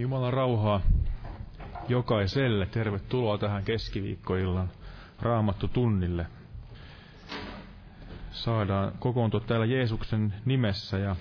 Jumalan 0.00 0.32
rauhaa 0.32 0.80
jokaiselle. 1.88 2.66
Tervetuloa 2.66 3.38
tähän 3.38 3.64
keskiviikkoillan 3.64 4.70
raamattu 5.22 5.68
tunnille. 5.68 6.26
Saadaan 8.32 8.92
kokoontua 8.98 9.40
täällä 9.40 9.66
Jeesuksen 9.66 10.34
nimessä 10.44 10.98
ja 10.98 11.16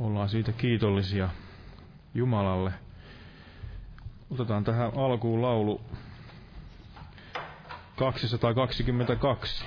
ollaan 0.00 0.28
siitä 0.28 0.52
kiitollisia 0.52 1.28
Jumalalle. 2.14 2.72
Otetaan 4.30 4.64
tähän 4.64 4.92
alkuun 4.96 5.42
laulu 5.42 5.80
222. 7.96 9.64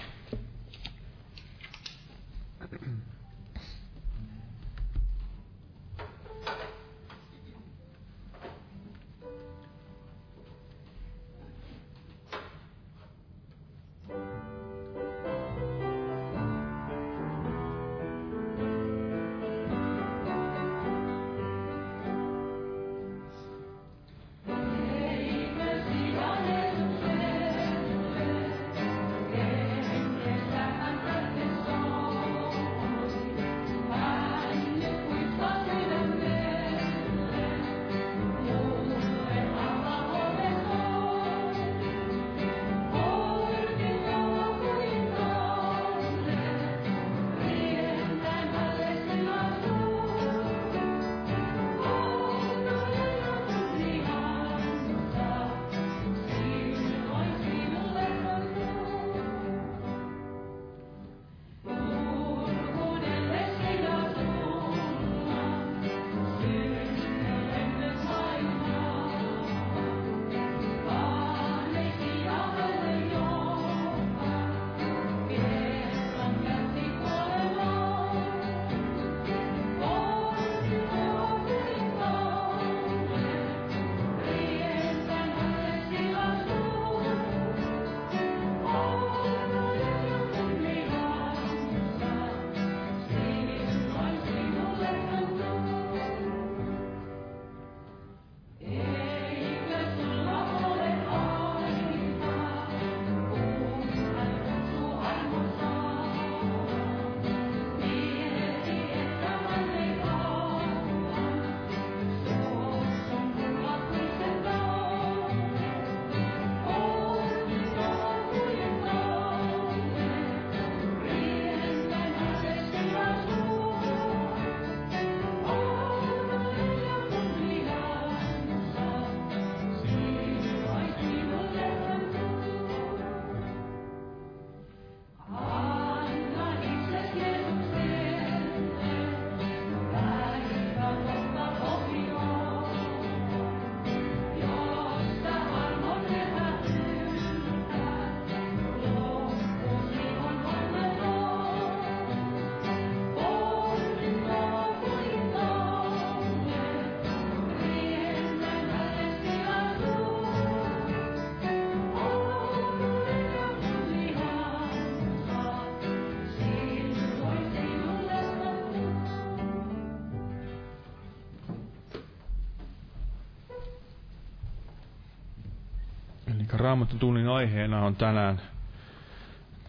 Raamattotunnin 176.77 177.27
aiheena 177.27 177.85
on 177.85 177.95
tänään 177.95 178.41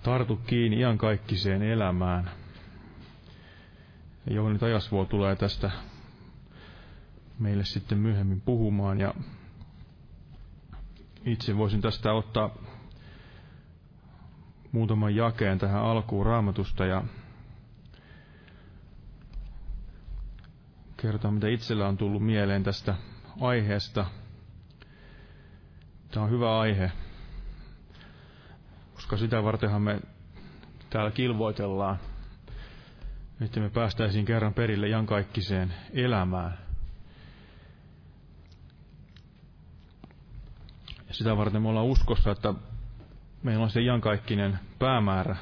Tartu 0.03 0.37
kiinni 0.37 0.79
iankaikkiseen 0.79 1.63
elämään. 1.63 2.31
Jouni 4.31 4.59
Tajasvuo 4.59 5.05
tulee 5.05 5.37
tästä 5.37 5.71
meille 7.39 7.65
sitten 7.65 7.99
myöhemmin 7.99 8.41
puhumaan 8.41 9.01
ja 9.01 9.15
itse 11.25 11.57
voisin 11.57 11.81
tästä 11.81 12.13
ottaa 12.13 12.51
muutaman 14.73 15.17
jakeen 15.17 15.59
tähän 15.59 15.83
alkuun 15.83 16.27
raamatusta 16.27 16.87
ja 16.87 17.05
kertoa, 20.97 21.31
mitä 21.31 21.49
itsellä 21.49 21.89
on 21.89 21.97
tullut 21.97 22.23
mieleen 22.23 22.63
tästä 22.65 22.95
aiheesta– 23.41 24.07
Tämä 26.19 26.27
on 26.27 26.31
hyvä 26.33 26.59
aihe, 26.61 26.93
koska 28.95 29.17
sitä 29.17 29.43
vartenhan 29.45 29.83
me 29.83 30.01
täällä 30.91 31.11
kilvoitellaan, 31.11 31.99
että 33.41 33.61
me 33.61 33.71
päästäisiin 33.71 34.25
kerran 34.25 34.55
perille 34.55 34.89
jankaikkiseen 34.89 35.75
elämään. 35.93 36.59
Ja 41.09 41.15
sitä 41.15 41.37
varten 41.37 41.63
me 41.63 41.69
ollaan 41.69 41.87
uskossa, 41.87 42.31
että 42.31 42.55
meillä 43.43 43.65
on 43.65 43.71
se 43.71 43.81
jankaikkinen 43.81 44.59
päämäärä. 44.79 45.37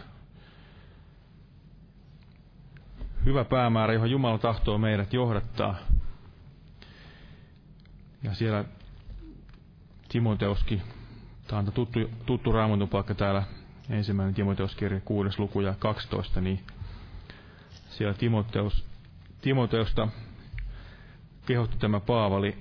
Hyvä 3.24 3.44
päämäärä, 3.44 3.92
johon 3.92 4.10
Jumala 4.10 4.38
tahtoo 4.38 4.78
meidät 4.78 5.12
johdattaa. 5.12 5.74
Ja 8.22 8.34
siellä 8.34 8.64
Timoteoski, 10.16 10.82
tämä 11.46 11.58
on 11.58 11.72
tuttu, 11.72 11.98
tuttu 12.26 12.52
raamatun 12.52 12.88
paikka 12.88 13.14
täällä, 13.14 13.42
ensimmäinen 13.90 14.34
Timoteuskirja, 14.34 15.00
kuudes 15.00 15.38
luku 15.38 15.60
ja 15.60 15.74
12, 15.78 16.40
niin 16.40 16.60
siellä 17.88 18.14
Timoteus, 18.14 18.84
Timoteusta 19.40 20.08
kehotti 21.46 21.76
tämä 21.78 22.00
Paavali. 22.00 22.56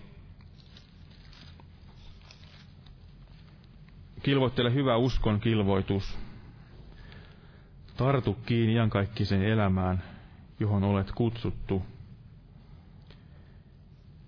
Kilvoittele 4.24 4.74
hyvä 4.74 4.98
uskon 4.98 5.40
kilvoitus. 5.40 6.18
Tartu 7.98 8.34
kiinni 8.46 8.74
iankaikkisen 8.74 9.44
elämään, 9.44 10.04
johon 10.60 10.84
olet 10.84 11.12
kutsuttu 11.12 11.86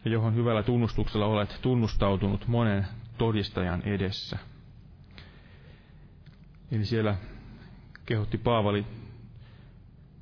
ja 0.06 0.12
johon 0.12 0.36
hyvällä 0.36 0.64
tunnustuksella 0.64 1.26
olet 1.26 1.60
tunnustautunut 1.62 2.48
monen 2.48 2.88
todistajan 3.18 3.82
edessä. 3.82 4.38
Eli 6.72 6.86
siellä 6.86 7.16
kehotti 8.06 8.38
Paavali 8.38 8.86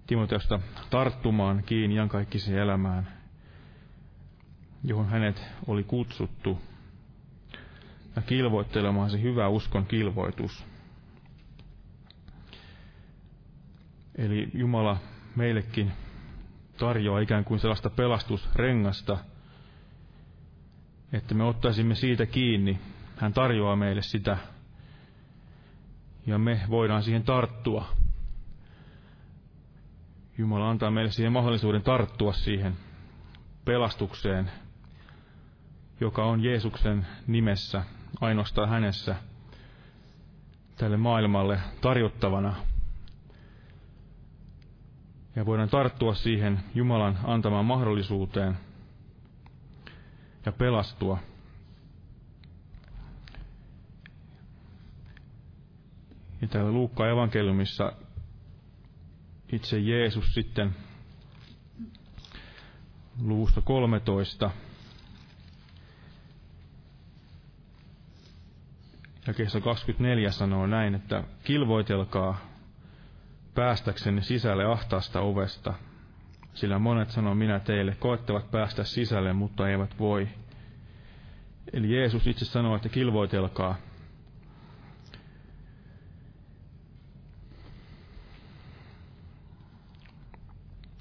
Timoteosta 0.07 0.59
tarttumaan 0.89 1.63
kiinni 1.65 1.95
iankaikkiseen 1.95 2.57
elämään, 2.59 3.07
johon 4.83 5.09
hänet 5.09 5.43
oli 5.67 5.83
kutsuttu, 5.83 6.61
ja 8.15 8.21
kilvoittelemaan 8.21 9.09
se 9.09 9.21
hyvä 9.21 9.47
uskon 9.47 9.85
kilvoitus. 9.85 10.65
Eli 14.15 14.49
Jumala 14.53 14.97
meillekin 15.35 15.91
tarjoaa 16.77 17.19
ikään 17.19 17.45
kuin 17.45 17.59
sellaista 17.59 17.89
pelastusrengasta, 17.89 19.17
että 21.13 21.33
me 21.35 21.43
ottaisimme 21.43 21.95
siitä 21.95 22.25
kiinni. 22.25 22.79
Hän 23.17 23.33
tarjoaa 23.33 23.75
meille 23.75 24.01
sitä, 24.01 24.37
ja 26.27 26.37
me 26.37 26.61
voidaan 26.69 27.03
siihen 27.03 27.23
tarttua. 27.23 27.85
Jumala 30.37 30.69
antaa 30.69 30.91
meille 30.91 31.11
siihen 31.11 31.31
mahdollisuuden 31.31 31.81
tarttua 31.81 32.33
siihen 32.33 32.73
pelastukseen, 33.65 34.51
joka 35.99 36.25
on 36.25 36.43
Jeesuksen 36.43 37.07
nimessä, 37.27 37.83
ainoastaan 38.21 38.69
hänessä, 38.69 39.15
tälle 40.77 40.97
maailmalle 40.97 41.59
tarjottavana. 41.81 42.55
Ja 45.35 45.45
voidaan 45.45 45.69
tarttua 45.69 46.13
siihen 46.13 46.59
Jumalan 46.75 47.19
antamaan 47.23 47.65
mahdollisuuteen 47.65 48.57
ja 50.45 50.51
pelastua. 50.51 51.17
Ja 56.41 56.47
täällä 56.47 56.71
Luukka 56.71 57.09
evankeliumissa 57.09 57.91
itse 59.51 59.79
Jeesus 59.79 60.33
sitten 60.33 60.75
luvusta 63.21 63.61
13 63.61 64.51
ja 69.27 69.33
kesä 69.33 69.61
24 69.61 70.31
sanoo 70.31 70.67
näin, 70.67 70.95
että 70.95 71.23
kilvoitelkaa 71.43 72.37
päästäksenne 73.53 74.21
sisälle 74.21 74.65
ahtaasta 74.65 75.21
ovesta, 75.21 75.73
sillä 76.55 76.79
monet 76.79 77.09
sanoo 77.09 77.35
minä 77.35 77.59
teille, 77.59 77.95
koettavat 77.99 78.51
päästä 78.51 78.83
sisälle, 78.83 79.33
mutta 79.33 79.69
eivät 79.69 79.99
voi. 79.99 80.27
Eli 81.73 81.95
Jeesus 81.95 82.27
itse 82.27 82.45
sanoo, 82.45 82.75
että 82.75 82.89
kilvoitelkaa. 82.89 83.75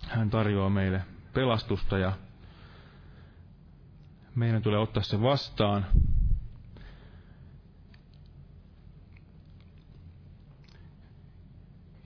Hän 0.09 0.31
tarjoaa 0.31 0.71
meille 0.71 1.03
pelastusta 1.35 1.99
ja 1.99 2.13
meidän 4.35 4.63
tulee 4.63 4.79
ottaa 4.79 5.03
se 5.03 5.23
vastaan. 5.23 5.87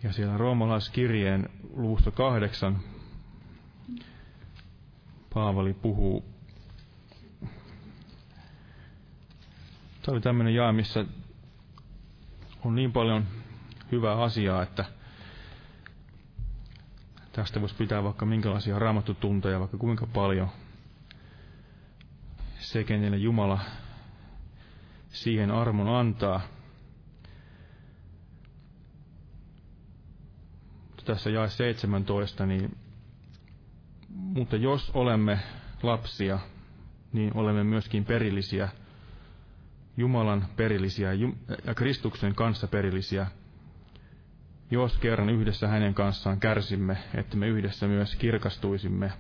Ja 0.02 0.12
siellä 0.12 0.37
roomalaiskirjeen 0.37 1.49
luvusta 1.75 2.11
kahdeksan 2.11 2.78
Paavali 5.35 5.75
puhuu. 5.75 6.25
Tämä 10.02 10.12
oli 10.14 10.20
tämmöinen 10.20 10.54
jaa, 10.54 10.73
missä 10.73 11.04
on 12.64 12.75
niin 12.75 12.92
paljon 12.92 13.25
hyvää 13.92 14.23
asiaa, 14.23 14.62
että 14.62 14.85
tästä 17.32 17.61
voisi 17.61 17.75
pitää 17.75 18.02
vaikka 18.02 18.26
minkälaisia 18.26 18.78
raamattutunteja, 18.78 19.61
vaikka 19.61 19.78
kuinka 19.78 20.06
paljon. 20.06 20.49
Se, 22.58 22.85
kenelle 22.85 23.16
Jumala 23.16 23.58
siihen 25.08 25.50
armon 25.50 25.88
antaa. 25.88 26.40
Tässä 31.04 31.30
jae 31.30 31.49
17, 31.50 32.47
niin 32.47 32.76
mutta 34.09 34.57
jos 34.57 34.91
olemme 34.95 35.38
lapsia, 35.83 36.38
niin 37.12 37.37
olemme 37.37 37.65
myöskin 37.65 38.05
perillisiä, 38.05 38.69
Jumalan 39.97 40.47
perillisiä 40.57 41.12
ja 41.65 41.75
Kristuksen 41.75 42.35
kanssa 42.35 42.69
perillisiä, 42.69 43.27
jos 44.71 44.99
kerran 44.99 45.31
yhdessä 45.31 45.69
hänen 45.69 45.95
kanssaan 45.95 46.41
kärsimme, 46.41 46.99
että 47.15 47.37
me 47.37 47.47
yhdessä 47.49 47.87
myös 47.87 48.17
kirkastuisimme. 48.17 49.12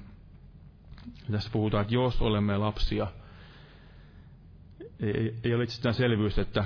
Tässä 1.30 1.50
puhutaan, 1.52 1.82
että 1.82 1.94
jos 1.94 2.22
olemme 2.22 2.56
lapsia, 2.56 3.06
ei, 5.00 5.34
ei 5.44 5.54
ole 5.54 5.66
selvyys, 5.92 6.38
että 6.38 6.64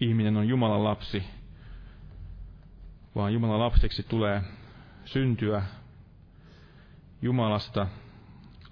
ihminen 0.00 0.36
on 0.36 0.48
Jumalan 0.48 0.84
lapsi, 0.84 1.22
vaan 3.14 3.32
Jumalan 3.32 3.60
lapseksi 3.60 4.02
tulee 4.02 4.42
syntyä 5.04 5.62
Jumalasta 7.22 7.86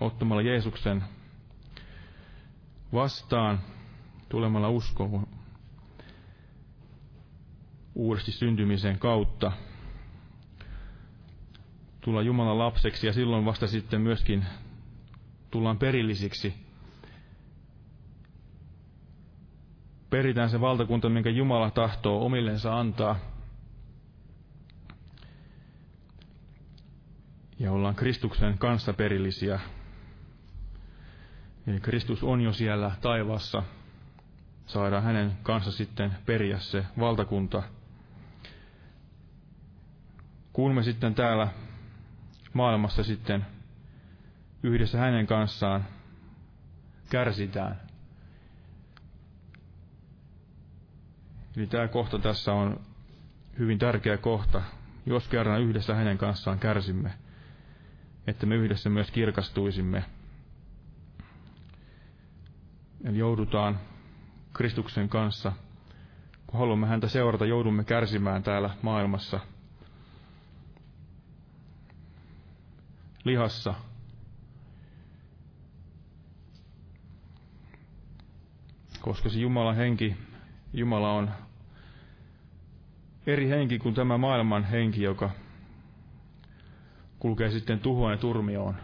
ottamalla 0.01 0.43
Jeesuksen 0.43 1.05
vastaan, 2.93 3.61
tulemalla 4.29 4.69
uskoon 4.69 5.27
uudesti 7.95 8.33
syntymisen 8.33 8.99
kautta, 8.99 9.53
tulla 12.01 12.23
Jumalan 12.23 12.59
lapseksi 12.59 13.07
ja 13.07 13.13
silloin 13.13 13.45
vasta 13.45 13.67
sitten 13.67 14.01
myöskin 14.01 14.47
tullaan 15.51 15.79
perillisiksi. 15.79 16.55
Peritään 20.11 20.51
se 20.51 20.61
valtakunta, 20.61 21.09
minkä 21.09 21.31
Jumala 21.31 21.71
tahtoo 21.71 22.25
omillensa 22.27 22.79
antaa– 22.79 23.17
ja 27.59 27.73
ollaan 27.73 27.95
Kristuksen 27.95 28.59
kanssa 28.59 28.93
perillisiä. 28.93 29.61
Eli 31.67 31.81
Kristus 31.81 32.23
on 32.23 32.41
jo 32.41 32.53
siellä 32.53 32.91
taivaassa. 33.01 33.63
Saadaan 34.67 35.03
hänen 35.03 35.33
kanssa 35.43 35.73
sitten 35.73 36.17
periä 36.27 36.59
se 36.59 36.85
valtakunta. 36.99 37.63
Kun 40.53 40.75
me 40.75 40.83
sitten 40.83 41.15
täällä 41.15 41.49
maailmassa 42.53 43.03
sitten 43.05 43.47
yhdessä 44.63 44.99
hänen 44.99 45.27
kanssaan 45.27 45.85
kärsitään. 47.11 47.81
Eli 51.57 51.67
tämä 51.67 51.89
kohta 51.89 52.19
tässä 52.19 52.53
on 52.53 52.81
hyvin 53.59 53.79
tärkeä 53.79 54.17
kohta. 54.17 54.63
Jos 55.07 55.29
kerran 55.29 55.63
yhdessä 55.63 55.95
hänen 55.95 56.19
kanssaan 56.19 56.59
kärsimme, 56.59 57.13
että 58.29 58.47
me 58.47 58.55
yhdessä 58.55 58.91
myös 58.91 59.11
kirkastuisimme. 59.11 60.05
Eli 63.05 63.19
joudutaan 63.19 63.81
Kristuksen 64.53 65.09
kanssa, 65.09 65.53
kun 66.47 66.59
haluamme 66.61 66.87
häntä 66.87 67.09
seurata, 67.09 67.47
joudumme 67.47 67.85
kärsimään 67.85 68.43
täällä 68.43 68.71
maailmassa 68.83 69.41
lihassa. 73.25 73.75
Koska 79.01 79.29
se 79.29 79.39
Jumalan 79.39 79.77
henki, 79.77 80.17
Jumala 80.73 81.13
on 81.13 81.31
eri 83.27 83.49
henki 83.49 83.79
kuin 83.79 83.95
tämä 83.95 84.19
maailman 84.19 84.65
henki, 84.65 85.03
joka 85.03 85.31
kulkee 87.19 87.51
sitten 87.51 87.81
tuhoon 87.81 88.13
ja 88.13 88.19
turmioon. 88.19 88.77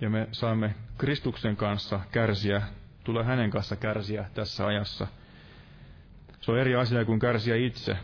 Ja 0.00 0.10
me 0.10 0.28
saamme 0.32 0.74
Kristuksen 0.98 1.56
kanssa 1.56 2.00
kärsiä, 2.12 2.62
tulee 3.04 3.24
hänen 3.24 3.50
kanssa 3.50 3.76
kärsiä 3.76 4.30
tässä 4.34 4.66
ajassa. 4.66 5.06
Se 6.40 6.52
on 6.52 6.58
eri 6.58 6.76
asia 6.76 7.04
kuin 7.04 7.20
kärsiä 7.20 7.56
itse. 7.56 7.96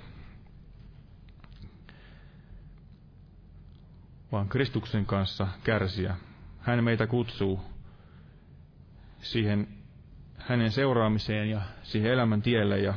Vaan 4.32 4.48
Kristuksen 4.48 5.06
kanssa 5.06 5.48
kärsiä. 5.64 6.16
Hän 6.60 6.84
meitä 6.84 7.06
kutsuu 7.06 7.60
siihen 9.18 9.68
hänen 10.38 10.72
seuraamiseen 10.72 11.50
ja 11.50 11.60
siihen 11.82 12.12
elämän 12.12 12.42
tielle 12.42 12.78
ja 12.78 12.94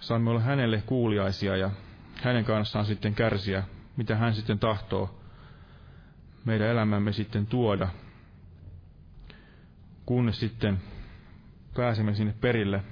saamme 0.00 0.30
olla 0.30 0.40
hänelle 0.40 0.82
kuuliaisia 0.86 1.56
ja 1.56 1.70
hänen 2.22 2.44
kanssaan 2.44 2.84
sitten 2.86 3.14
kärsiä, 3.14 3.64
mitä 3.96 4.16
hän 4.16 4.34
sitten 4.34 4.58
tahtoo 4.58 5.20
meidän 6.44 6.68
elämämme 6.68 7.12
sitten 7.12 7.46
tuoda, 7.46 7.88
kunnes 10.06 10.40
sitten 10.40 10.80
pääsemme 11.76 12.14
sinne 12.14 12.34
perille, 12.40 12.82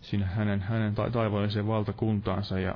sinne 0.00 0.26
hänen, 0.26 0.60
hänen 0.60 0.94
taivaalliseen 0.94 1.66
valtakuntaansa 1.66 2.58
ja 2.60 2.74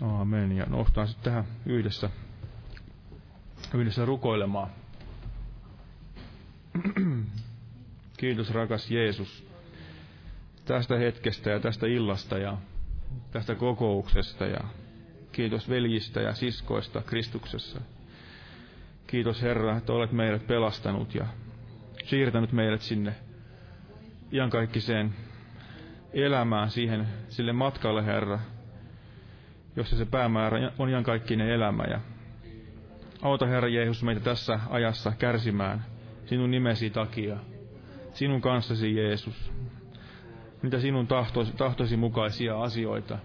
Aamen. 0.00 0.52
Ja 0.52 0.66
noustaan 0.66 1.08
sitten 1.08 1.24
tähän 1.24 1.44
yhdessä 1.66 2.10
yhdessä 3.74 4.04
rukoilemaan. 4.04 4.70
Kiitos 8.16 8.50
rakas 8.50 8.90
Jeesus 8.90 9.46
tästä 10.64 10.96
hetkestä 10.96 11.50
ja 11.50 11.60
tästä 11.60 11.86
illasta 11.86 12.38
ja 12.38 12.56
tästä 13.30 13.54
kokouksesta 13.54 14.46
ja 14.46 14.60
kiitos 15.32 15.68
veljistä 15.68 16.20
ja 16.20 16.34
siskoista 16.34 17.02
Kristuksessa. 17.02 17.80
Kiitos 19.06 19.42
Herra, 19.42 19.76
että 19.76 19.92
olet 19.92 20.12
meidät 20.12 20.46
pelastanut 20.46 21.14
ja 21.14 21.26
siirtänyt 22.04 22.52
meidät 22.52 22.80
sinne 22.80 23.14
iankaikkiseen 24.32 25.14
elämään 26.12 26.70
siihen, 26.70 27.08
sille 27.28 27.52
matkalle, 27.52 28.06
Herra, 28.06 28.38
jossa 29.76 29.96
se 29.96 30.04
päämäärä 30.04 30.72
on 30.78 30.88
iankaikkinen 30.88 31.48
elämä. 31.48 31.84
Ja 31.84 32.00
auta, 33.24 33.46
Herra 33.46 33.68
Jeesus, 33.68 34.02
meitä 34.02 34.20
tässä 34.20 34.60
ajassa 34.70 35.12
kärsimään 35.18 35.84
sinun 36.26 36.50
nimesi 36.50 36.90
takia, 36.90 37.36
sinun 38.12 38.40
kanssasi, 38.40 38.96
Jeesus, 38.96 39.52
mitä 40.62 40.80
sinun 40.80 41.06
tahtoisi, 41.06 41.52
tahtoisi 41.56 41.96
mukaisia 41.96 42.62
asioita. 42.62 43.18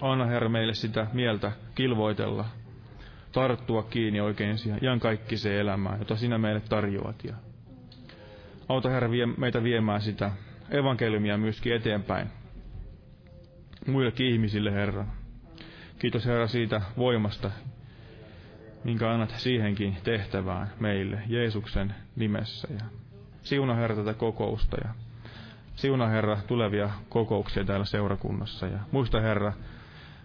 Anna, 0.00 0.26
Herra, 0.26 0.48
meille 0.48 0.74
sitä 0.74 1.06
mieltä 1.12 1.52
kilvoitella, 1.74 2.44
tarttua 3.32 3.82
kiinni 3.82 4.20
oikein 4.20 4.56
ihan 4.82 5.00
kaikki 5.00 5.36
se 5.36 5.60
elämää, 5.60 5.96
jota 5.98 6.16
sinä 6.16 6.38
meille 6.38 6.60
tarjoat. 6.60 7.24
Ja 7.24 7.34
auta, 8.68 8.88
Herra, 8.88 9.10
vie, 9.10 9.26
meitä 9.26 9.62
viemään 9.62 10.00
sitä 10.00 10.30
evankeliumia 10.70 11.38
myöskin 11.38 11.74
eteenpäin 11.74 12.28
muillekin 13.86 14.26
ihmisille, 14.26 14.72
Herra. 14.72 15.06
Kiitos, 15.98 16.26
Herra, 16.26 16.46
siitä 16.46 16.80
voimasta, 16.96 17.50
minkä 18.84 19.10
annat 19.10 19.34
siihenkin 19.36 19.96
tehtävään 20.04 20.72
meille 20.80 21.22
Jeesuksen 21.26 21.94
nimessä. 22.16 22.68
Ja 22.70 22.84
siuna, 23.42 23.74
Herra, 23.74 23.96
tätä 23.96 24.14
kokousta 24.14 24.76
ja 24.84 24.94
siuna, 25.74 26.06
Herra, 26.06 26.38
tulevia 26.46 26.90
kokouksia 27.08 27.64
täällä 27.64 27.84
seurakunnassa. 27.84 28.66
Ja 28.66 28.78
muista, 28.90 29.20
Herra, 29.20 29.52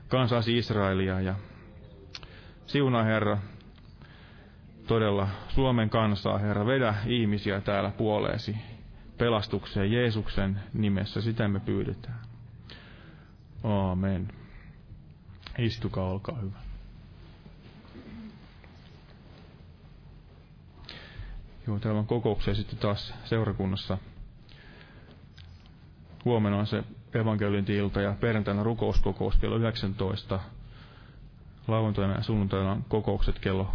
kansasi 0.08 0.58
Israelia 0.58 1.22
ja 1.22 1.36
siuna, 2.66 3.04
Herra, 3.04 3.38
todella 4.88 5.28
Suomen 5.50 5.90
kansaa, 5.90 6.38
Herra, 6.38 6.66
vedä 6.66 6.96
ihmisiä 7.06 7.62
täällä 7.62 7.92
puoleesi 7.92 8.58
pelastukseen 9.18 9.92
Jeesuksen 9.92 10.60
nimessä. 10.74 11.22
Sitä 11.22 11.48
me 11.48 11.60
pyydetään. 11.60 12.20
Aamen. 13.64 14.28
Istukaa, 15.58 16.10
olkaa 16.10 16.38
hyvä. 16.38 16.67
Joo, 21.68 21.80
täällä 21.80 22.00
on 22.00 22.08
kokouksia 22.08 22.56
sitten 22.56 22.80
taas 22.80 23.14
seurakunnassa. 23.26 23.98
Huomenna 26.26 26.58
on 26.58 26.68
se 26.68 26.84
evankeliointi-ilta 27.14 28.02
ja 28.02 28.16
perjantaina 28.20 28.64
rukouskokous 28.64 29.36
kello 29.38 29.56
19. 29.58 30.40
Lauantaina 31.68 32.14
ja 32.14 32.24
sunnuntaina 32.24 32.72
on 32.72 32.86
kokoukset 32.90 33.40
kello 33.40 33.72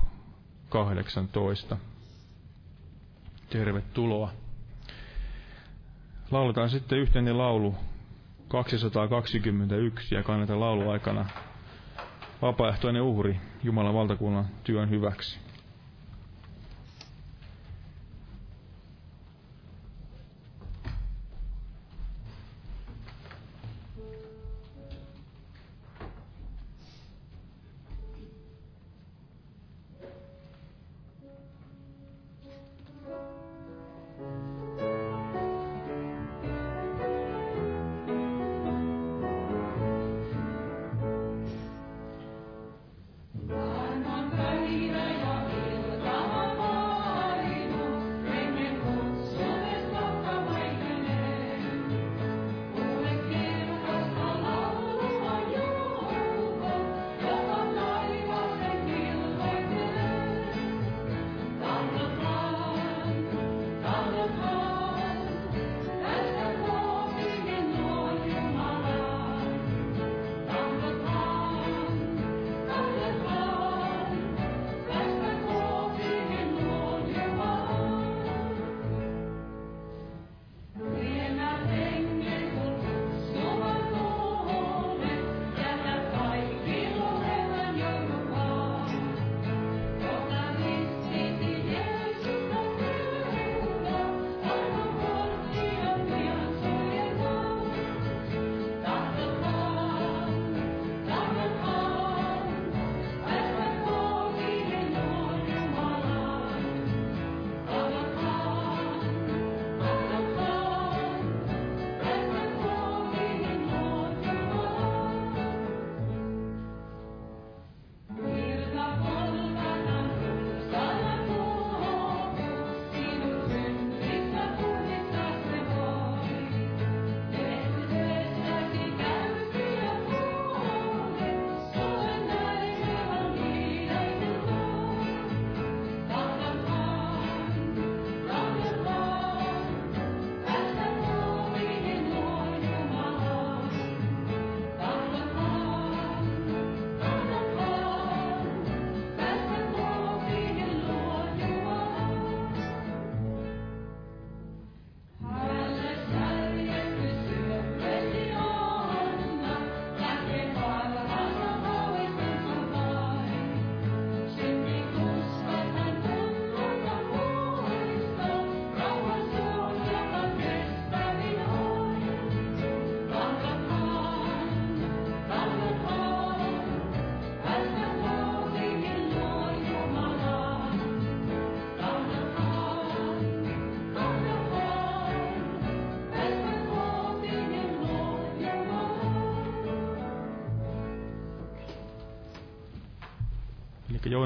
18. 0.68 1.76
Tervetuloa. 3.50 4.32
Lauletaan 6.30 6.70
sitten 6.70 6.98
yhteinen 6.98 7.38
laulu 7.38 7.74
221 8.48 10.14
ja 10.14 10.22
kannetaan 10.22 10.60
laulu 10.60 10.90
aikana 10.90 11.26
vapaaehtoinen 12.42 13.02
uhri 13.02 13.40
Jumalan 13.62 13.94
valtakunnan 13.94 14.46
työn 14.64 14.90
hyväksi. 14.90 15.51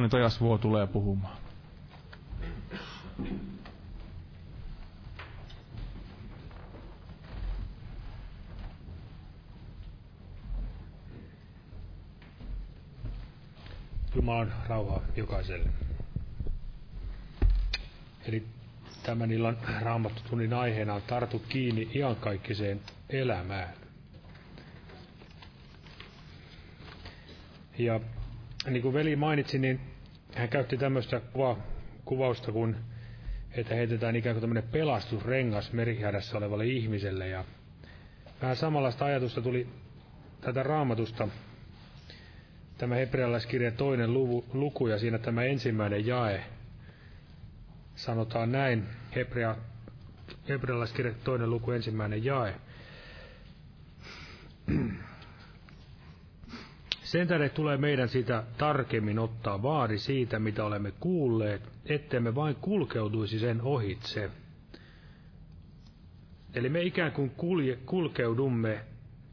Jouni 0.06 0.10
Tajasvuo 0.10 0.58
tulee 0.58 0.86
puhumaan. 0.86 1.36
Jumalan 14.14 14.52
rauhaa 14.68 15.00
jokaiselle. 15.16 15.68
Eli 18.26 18.46
tämän 19.02 19.32
illan 19.32 19.56
raamattotunnin 19.80 20.52
aiheena 20.54 20.94
on 20.94 21.02
tartu 21.02 21.38
kiinni 21.48 21.90
iankaikkiseen 21.94 22.80
elämään. 23.10 23.68
Ja 27.78 28.00
niin 28.70 28.82
kuin 28.82 28.94
veli 28.94 29.16
mainitsi, 29.16 29.58
niin 29.58 29.95
hän 30.36 30.48
käytti 30.48 30.76
tämmöistä 30.76 31.20
kuva, 31.20 31.56
kuvausta, 32.04 32.52
kun 32.52 32.76
että 33.52 33.74
heitetään 33.74 34.16
ikään 34.16 34.34
kuin 34.34 34.40
tämmöinen 34.40 34.70
pelastusrengas 34.70 35.72
merihädässä 35.72 36.38
olevalle 36.38 36.66
ihmiselle. 36.66 37.28
Ja 37.28 37.44
vähän 38.42 38.56
samanlaista 38.56 39.04
ajatusta 39.04 39.42
tuli 39.42 39.68
tätä 40.40 40.62
raamatusta, 40.62 41.28
tämä 42.78 42.94
hebrealaiskirjan 42.94 43.72
toinen 43.72 44.14
luvu, 44.14 44.44
luku 44.52 44.86
ja 44.86 44.98
siinä 44.98 45.18
tämä 45.18 45.42
ensimmäinen 45.42 46.06
jae. 46.06 46.44
Sanotaan 47.94 48.52
näin, 48.52 48.84
Hebrea, 49.14 49.56
hebrealaiskirjan 50.48 51.14
toinen 51.24 51.50
luku, 51.50 51.70
ensimmäinen 51.70 52.24
jae. 52.24 52.54
Sen 57.16 57.28
tähden 57.28 57.50
tulee 57.50 57.76
meidän 57.76 58.08
sitä 58.08 58.42
tarkemmin 58.58 59.18
ottaa 59.18 59.62
vaari 59.62 59.98
siitä, 59.98 60.38
mitä 60.38 60.64
olemme 60.64 60.92
kuulleet, 61.00 61.62
ettemme 61.86 62.34
vain 62.34 62.56
kulkeutuisi 62.56 63.38
sen 63.38 63.62
ohitse. 63.62 64.30
Eli 66.54 66.68
me 66.68 66.82
ikään 66.82 67.12
kuin 67.12 67.30
kulje, 67.30 67.78
kulkeudumme 67.86 68.80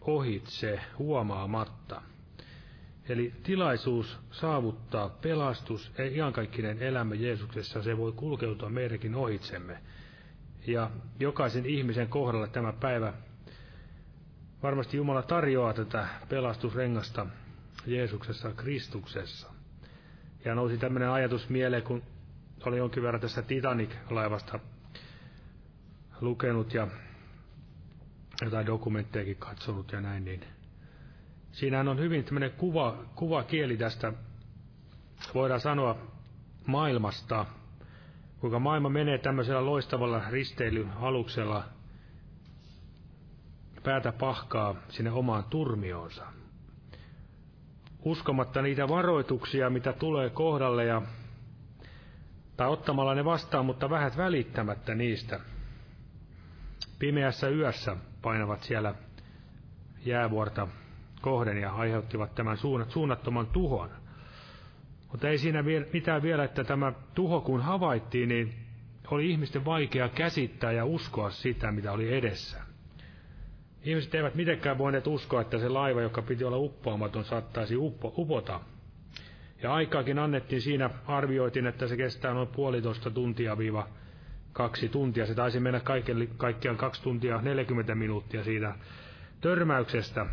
ohitse 0.02 0.80
huomaamatta. 1.00 2.02
Eli 3.10 3.34
tilaisuus 3.44 4.20
saavuttaa 4.32 5.10
pelastus 5.10 5.92
ja 5.98 6.06
iankaikkinen 6.06 6.82
elämä 6.84 7.16
Jeesuksessa, 7.16 7.84
se 7.84 7.98
voi 7.98 8.12
kulkeutua 8.12 8.70
meidänkin 8.70 9.16
ohitsemme. 9.16 9.78
Ja 10.68 10.92
jokaisen 11.20 11.66
ihmisen 11.66 12.08
kohdalla 12.08 12.48
tämä 12.48 12.74
päivä 12.74 13.14
varmasti 14.64 14.98
Jumala 14.98 15.22
tarjoaa 15.22 15.74
tätä 15.74 16.08
pelastusrengasta 16.30 17.26
Jeesuksessa, 17.86 18.52
Kristuksessa. 18.54 19.54
Ja 20.46 20.56
nousi 20.56 20.78
tämmöinen 20.78 21.10
ajatus 21.10 21.50
mieleen, 21.50 21.84
kun 21.84 22.04
oli 22.66 22.78
jonkin 22.78 23.04
verran 23.04 23.22
tästä 23.22 23.42
Titanic-laivasta 23.42 24.60
lukenut 26.22 26.74
ja 26.74 26.88
jotain 28.42 28.66
dokumenttejakin 28.66 29.36
katsonut 29.36 29.92
ja 29.92 30.02
näin, 30.02 30.26
niin 30.26 30.44
siinähän 31.52 31.88
on 31.88 32.00
hyvin 32.00 32.24
tämmöinen 32.24 32.52
kuva, 32.52 33.06
kuva 33.16 33.44
kieli 33.44 33.78
tästä, 33.78 34.14
voidaan 35.34 35.60
sanoa, 35.60 35.98
maailmasta, 36.68 37.46
kuinka 38.40 38.60
maailma 38.60 38.90
menee 38.90 39.18
tämmöisellä 39.18 39.66
loistavalla 39.66 40.22
risteilyaluksella 40.30 41.64
päätä 43.84 44.12
pahkaa 44.12 44.76
sinne 44.90 45.12
omaan 45.12 45.44
turmioonsa 45.44 46.43
uskomatta 48.06 48.62
niitä 48.62 48.88
varoituksia, 48.88 49.70
mitä 49.70 49.94
tulee 49.94 50.30
kohdalle, 50.30 50.86
ja, 50.86 51.02
tai 52.58 52.70
ottamalla 52.70 53.16
ne 53.16 53.26
vastaan, 53.26 53.66
mutta 53.66 53.90
vähät 53.90 54.18
välittämättä 54.18 54.96
niistä. 54.96 55.40
Pimeässä 57.00 57.50
yössä 57.50 57.98
painavat 58.22 58.64
siellä 58.64 58.96
jäävuorta 60.06 60.68
kohden 61.22 61.58
ja 61.58 61.72
aiheuttivat 61.74 62.36
tämän 62.36 62.58
suunnattoman 62.90 63.48
tuhon. 63.48 63.90
Mutta 65.12 65.30
ei 65.30 65.38
siinä 65.38 65.64
mitään 65.94 66.22
vielä, 66.22 66.44
että 66.44 66.64
tämä 66.64 66.94
tuho 67.16 67.42
kun 67.42 67.62
havaittiin, 67.62 68.30
niin 68.30 68.54
oli 69.12 69.32
ihmisten 69.32 69.66
vaikea 69.66 70.10
käsittää 70.10 70.72
ja 70.72 70.86
uskoa 70.86 71.30
sitä, 71.30 71.72
mitä 71.72 71.92
oli 71.92 72.14
edessä. 72.18 72.63
Ihmiset 73.86 74.16
eivät 74.16 74.36
mitenkään 74.36 74.78
voineet 74.78 75.08
uskoa, 75.08 75.42
että 75.42 75.58
se 75.58 75.70
laiva, 75.70 76.02
joka 76.02 76.22
piti 76.22 76.44
olla 76.44 76.58
uppoamaton, 76.58 77.24
saattaisi 77.26 77.76
uppo, 77.78 78.14
upota. 78.18 78.60
Ja 79.64 79.74
aikaakin 79.74 80.20
annettiin 80.20 80.62
siinä, 80.62 80.90
arvioitiin, 81.08 81.68
että 81.68 81.88
se 81.88 81.98
kestää 81.98 82.34
noin 82.34 82.48
puolitoista 82.48 83.12
tuntia 83.12 83.58
viiva 83.58 83.88
kaksi 84.54 84.90
tuntia. 84.90 85.26
Se 85.26 85.36
taisi 85.36 85.60
mennä 85.60 85.82
kaikkiaan 86.38 86.78
kaksi 86.78 87.04
tuntia 87.04 87.42
40 87.42 87.96
minuuttia 87.96 88.44
siitä 88.44 88.76
törmäyksestä. 89.42 90.26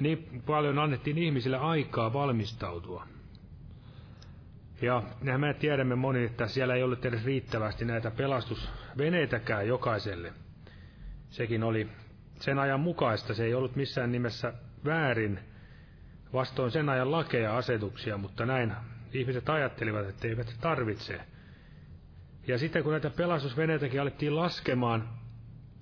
Niin 0.00 0.42
paljon 0.46 0.78
annettiin 0.78 1.18
ihmisille 1.18 1.56
aikaa 1.56 2.12
valmistautua. 2.12 3.06
Ja 4.82 5.02
me 5.38 5.54
tiedämme 5.54 5.94
moni, 5.94 6.24
että 6.24 6.46
siellä 6.46 6.74
ei 6.74 6.82
ollut 6.82 7.04
edes 7.06 7.24
riittävästi 7.24 7.84
näitä 7.84 8.10
pelastusveneitäkään 8.10 9.66
jokaiselle– 9.68 10.32
sekin 11.30 11.62
oli 11.62 11.88
sen 12.40 12.58
ajan 12.58 12.80
mukaista, 12.80 13.34
se 13.34 13.44
ei 13.44 13.54
ollut 13.54 13.76
missään 13.76 14.12
nimessä 14.12 14.52
väärin 14.84 15.38
vastoin 16.32 16.70
sen 16.70 16.88
ajan 16.88 17.12
lakeja 17.12 17.44
ja 17.44 17.56
asetuksia, 17.56 18.16
mutta 18.18 18.46
näin 18.46 18.72
ihmiset 19.12 19.48
ajattelivat, 19.48 20.08
että 20.08 20.28
eivät 20.28 20.56
tarvitse. 20.60 21.20
Ja 22.46 22.58
sitten 22.58 22.82
kun 22.82 22.92
näitä 22.92 23.10
pelastusveneitäkin 23.10 24.00
alettiin 24.00 24.36
laskemaan 24.36 25.08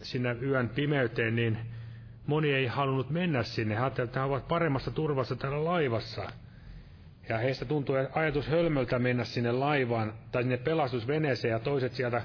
sinne 0.02 0.36
yön 0.42 0.68
pimeyteen, 0.68 1.36
niin 1.36 1.58
moni 2.26 2.52
ei 2.52 2.66
halunnut 2.66 3.10
mennä 3.10 3.42
sinne. 3.42 3.74
He 3.74 3.80
ajattelivat, 3.80 4.08
että 4.10 4.20
he 4.20 4.26
ovat 4.26 4.48
paremmassa 4.48 4.90
turvassa 4.90 5.36
täällä 5.36 5.64
laivassa. 5.64 6.30
Ja 7.28 7.38
heistä 7.38 7.64
tuntui 7.64 8.08
ajatus 8.14 8.48
hölmöltä 8.48 8.98
mennä 8.98 9.24
sinne 9.24 9.52
laivaan 9.52 10.14
tai 10.32 10.42
sinne 10.42 10.56
pelastusveneeseen 10.56 11.52
ja 11.52 11.58
toiset 11.58 11.92
sieltä 11.92 12.22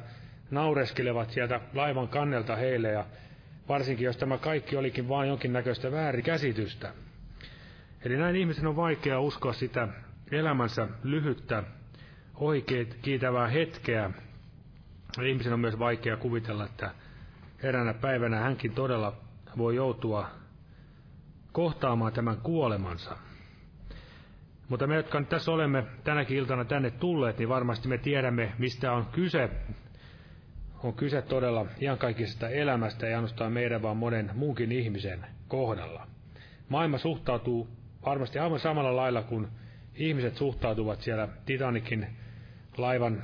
naureskelevat 0.52 1.30
sieltä 1.30 1.60
laivan 1.74 2.08
kannelta 2.08 2.56
heille 2.56 2.92
ja 2.92 3.06
varsinkin 3.70 4.06
jos 4.06 4.18
tämä 4.18 4.38
kaikki 4.38 4.78
olikin 4.78 5.10
vain 5.10 5.30
jonkinnäköistä 5.30 5.92
väärikäsitystä. 5.92 6.94
Eli 8.06 8.18
näin 8.18 8.36
ihmisen 8.36 8.68
on 8.68 8.76
vaikea 8.76 9.20
uskoa 9.20 9.54
sitä 9.54 9.88
elämänsä 10.32 10.88
lyhyttä, 11.04 11.64
oikeit 12.36 12.98
kiitävää 13.02 13.48
hetkeä. 13.48 14.10
Ihmisen 15.28 15.54
on 15.54 15.60
myös 15.60 15.80
vaikea 15.80 16.18
kuvitella, 16.18 16.66
että 16.66 16.92
eräänä 17.64 17.94
päivänä 17.94 18.40
hänkin 18.40 18.74
todella 18.74 19.14
voi 19.58 19.76
joutua 19.76 20.30
kohtaamaan 21.52 22.14
tämän 22.14 22.38
kuolemansa. 22.38 23.18
Mutta 24.70 24.88
me, 24.88 24.96
jotka 24.96 25.20
nyt 25.20 25.30
tässä 25.30 25.52
olemme 25.52 25.84
tänäkin 26.04 26.38
iltana 26.38 26.66
tänne 26.66 26.92
tulleet, 26.92 27.38
niin 27.38 27.50
varmasti 27.50 27.88
me 27.88 27.98
tiedämme, 27.98 28.52
mistä 28.58 28.92
on 28.92 29.06
kyse 29.06 29.50
on 30.84 30.94
kyse 30.94 31.22
todella 31.22 31.66
iankaikkisesta 31.82 32.50
elämästä, 32.50 33.08
ei 33.08 33.14
ainoastaan 33.14 33.52
meidän, 33.52 33.82
vaan 33.82 33.98
monen 33.98 34.32
muunkin 34.34 34.72
ihmisen 34.72 35.26
kohdalla. 35.48 36.08
Maailma 36.70 36.98
suhtautuu 36.98 37.68
varmasti 38.06 38.40
aivan 38.40 38.60
samalla 38.60 38.96
lailla 38.96 39.24
kuin 39.24 39.48
ihmiset 39.96 40.36
suhtautuvat 40.36 41.02
siellä 41.02 41.28
Titanikin 41.46 42.08
laivan 42.78 43.24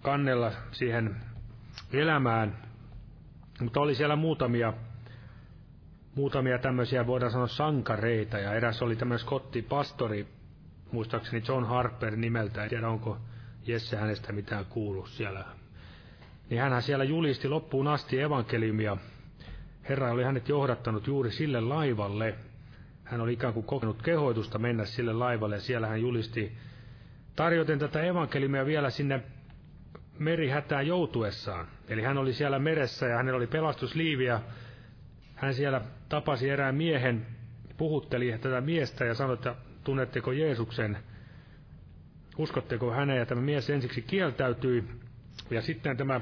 kannella 0.00 0.52
siihen 0.72 1.16
elämään, 1.92 2.56
mutta 3.60 3.80
oli 3.80 3.94
siellä 3.94 4.16
muutamia, 4.16 4.72
muutamia 6.14 6.58
tämmöisiä, 6.58 7.06
voidaan 7.06 7.32
sanoa 7.32 7.46
sankareita, 7.46 8.38
ja 8.38 8.54
eräs 8.54 8.82
oli 8.82 8.96
tämmöinen 8.96 9.18
skotti 9.18 9.62
pastori, 9.62 10.26
muistaakseni 10.92 11.42
John 11.48 11.64
Harper 11.64 12.16
nimeltä, 12.16 12.62
en 12.62 12.70
tiedä 12.70 12.88
onko 12.88 13.18
Jesse 13.66 13.96
hänestä 13.96 14.32
mitään 14.32 14.64
kuullut 14.64 15.08
siellä 15.08 15.44
niin 16.50 16.60
hän 16.60 16.82
siellä 16.82 17.04
julisti 17.04 17.48
loppuun 17.48 17.88
asti 17.88 18.20
evankeliumia. 18.20 18.96
Herra 19.88 20.12
oli 20.12 20.24
hänet 20.24 20.48
johdattanut 20.48 21.06
juuri 21.06 21.30
sille 21.30 21.60
laivalle. 21.60 22.34
Hän 23.04 23.20
oli 23.20 23.32
ikään 23.32 23.52
kuin 23.52 23.66
kokenut 23.66 24.02
kehoitusta 24.02 24.58
mennä 24.58 24.84
sille 24.84 25.12
laivalle 25.12 25.54
ja 25.56 25.60
siellä 25.60 25.86
hän 25.86 26.00
julisti 26.00 26.52
tarjoten 27.36 27.78
tätä 27.78 28.02
evankeliumia 28.02 28.66
vielä 28.66 28.90
sinne 28.90 29.22
merihätään 30.18 30.86
joutuessaan. 30.86 31.66
Eli 31.88 32.02
hän 32.02 32.18
oli 32.18 32.32
siellä 32.32 32.58
meressä 32.58 33.06
ja 33.06 33.16
hänellä 33.16 33.36
oli 33.36 33.46
pelastusliiviä. 33.46 34.40
Hän 35.34 35.54
siellä 35.54 35.80
tapasi 36.08 36.50
erään 36.50 36.74
miehen, 36.74 37.26
puhutteli 37.76 38.38
tätä 38.38 38.60
miestä 38.60 39.04
ja 39.04 39.14
sanoi, 39.14 39.34
että 39.34 39.54
tunnetteko 39.84 40.32
Jeesuksen, 40.32 40.98
uskotteko 42.38 42.92
häneen, 42.92 43.18
ja 43.18 43.26
tämä 43.26 43.40
mies 43.40 43.70
ensiksi 43.70 44.02
kieltäytyi, 44.02 44.84
ja 45.50 45.62
sitten 45.62 45.96
tämä 45.96 46.20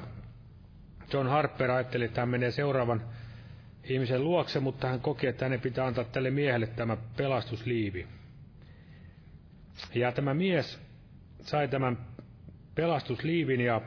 John 1.13 1.29
Harper 1.29 1.71
ajatteli, 1.71 2.05
että 2.05 2.21
hän 2.21 2.29
menee 2.29 2.51
seuraavan 2.51 3.03
ihmisen 3.85 4.25
luokse, 4.25 4.61
mutta 4.61 4.89
hän 4.89 5.01
koki, 5.01 5.27
että 5.27 5.45
hänen 5.45 5.61
pitää 5.61 5.87
antaa 5.87 6.05
tälle 6.05 6.31
miehelle 6.31 6.67
tämä 6.67 6.97
pelastusliivi. 7.17 8.07
Ja 9.95 10.13
tämä 10.13 10.35
mies 10.35 10.81
sai 11.43 11.69
tämän 11.69 11.99
pelastusliivin 12.75 13.61
ja, 13.61 13.81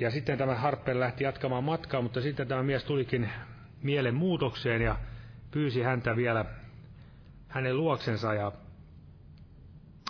ja 0.00 0.10
sitten 0.10 0.38
tämä 0.38 0.54
Harper 0.54 1.00
lähti 1.00 1.24
jatkamaan 1.24 1.64
matkaa, 1.64 2.02
mutta 2.02 2.20
sitten 2.20 2.48
tämä 2.48 2.62
mies 2.62 2.84
tulikin 2.84 3.30
mielen 3.82 4.14
muutokseen 4.14 4.82
ja 4.82 4.96
pyysi 5.50 5.82
häntä 5.82 6.16
vielä 6.16 6.44
hänen 7.48 7.76
luoksensa 7.76 8.34
ja 8.34 8.52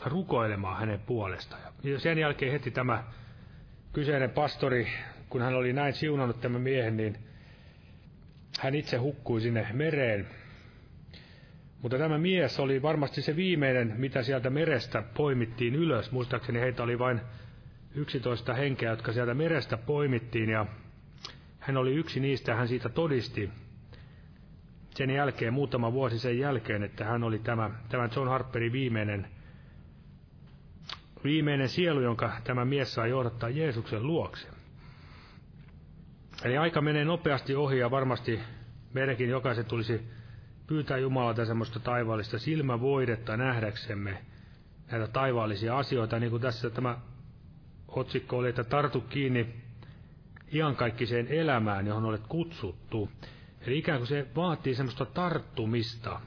rukoilemaan 0.04 0.80
hänen 0.80 1.00
puolestaan. 1.00 1.62
Ja 1.82 1.98
sen 2.00 2.18
jälkeen 2.18 2.52
heti 2.52 2.70
tämä 2.70 3.04
kyseinen 3.96 4.30
pastori, 4.30 4.88
kun 5.30 5.42
hän 5.42 5.54
oli 5.54 5.72
näin 5.72 5.94
siunannut 5.94 6.40
tämän 6.40 6.60
miehen, 6.60 6.96
niin 6.96 7.18
hän 8.60 8.74
itse 8.74 8.96
hukkui 8.96 9.40
sinne 9.40 9.66
mereen. 9.72 10.26
Mutta 11.82 11.98
tämä 11.98 12.18
mies 12.18 12.60
oli 12.60 12.82
varmasti 12.82 13.22
se 13.22 13.36
viimeinen, 13.36 13.94
mitä 13.96 14.22
sieltä 14.22 14.50
merestä 14.50 15.02
poimittiin 15.02 15.74
ylös. 15.74 16.12
Muistaakseni 16.12 16.60
heitä 16.60 16.82
oli 16.82 16.98
vain 16.98 17.20
11 17.94 18.54
henkeä, 18.54 18.90
jotka 18.90 19.12
sieltä 19.12 19.34
merestä 19.34 19.76
poimittiin, 19.76 20.50
ja 20.50 20.66
hän 21.58 21.76
oli 21.76 21.94
yksi 21.94 22.20
niistä, 22.20 22.54
hän 22.54 22.68
siitä 22.68 22.88
todisti 22.88 23.50
sen 24.94 25.10
jälkeen, 25.10 25.52
muutama 25.52 25.92
vuosi 25.92 26.18
sen 26.18 26.38
jälkeen, 26.38 26.82
että 26.82 27.04
hän 27.04 27.22
oli 27.22 27.38
tämä, 27.38 27.70
tämä 27.88 28.08
John 28.16 28.28
Harperin 28.28 28.72
viimeinen, 28.72 29.35
viimeinen 31.24 31.68
sielu, 31.68 32.00
jonka 32.00 32.32
tämä 32.44 32.64
mies 32.64 32.94
saa 32.94 33.06
johdattaa 33.06 33.48
Jeesuksen 33.48 34.06
luokse. 34.06 34.48
Eli 36.44 36.56
aika 36.56 36.80
menee 36.80 37.04
nopeasti 37.04 37.54
ohi 37.54 37.78
ja 37.78 37.90
varmasti 37.90 38.40
meidänkin 38.92 39.28
jokaisen 39.28 39.64
tulisi 39.64 40.00
pyytää 40.66 40.98
Jumalalta 40.98 41.44
semmoista 41.44 41.80
taivaallista 41.80 42.38
silmävoidetta 42.38 43.36
nähdäksemme 43.36 44.18
näitä 44.90 45.06
taivaallisia 45.06 45.78
asioita, 45.78 46.18
niin 46.18 46.30
kuin 46.30 46.42
tässä 46.42 46.70
tämä 46.70 46.98
otsikko 47.88 48.36
oli, 48.38 48.48
että 48.48 48.64
tartu 48.64 49.00
kiinni 49.00 49.54
iankaikkiseen 50.52 51.26
elämään, 51.28 51.86
johon 51.86 52.04
olet 52.04 52.26
kutsuttu. 52.28 53.10
Eli 53.60 53.78
ikään 53.78 53.98
kuin 53.98 54.08
se 54.08 54.26
vaatii 54.36 54.74
semmoista 54.74 55.04
tarttumista. 55.06 56.20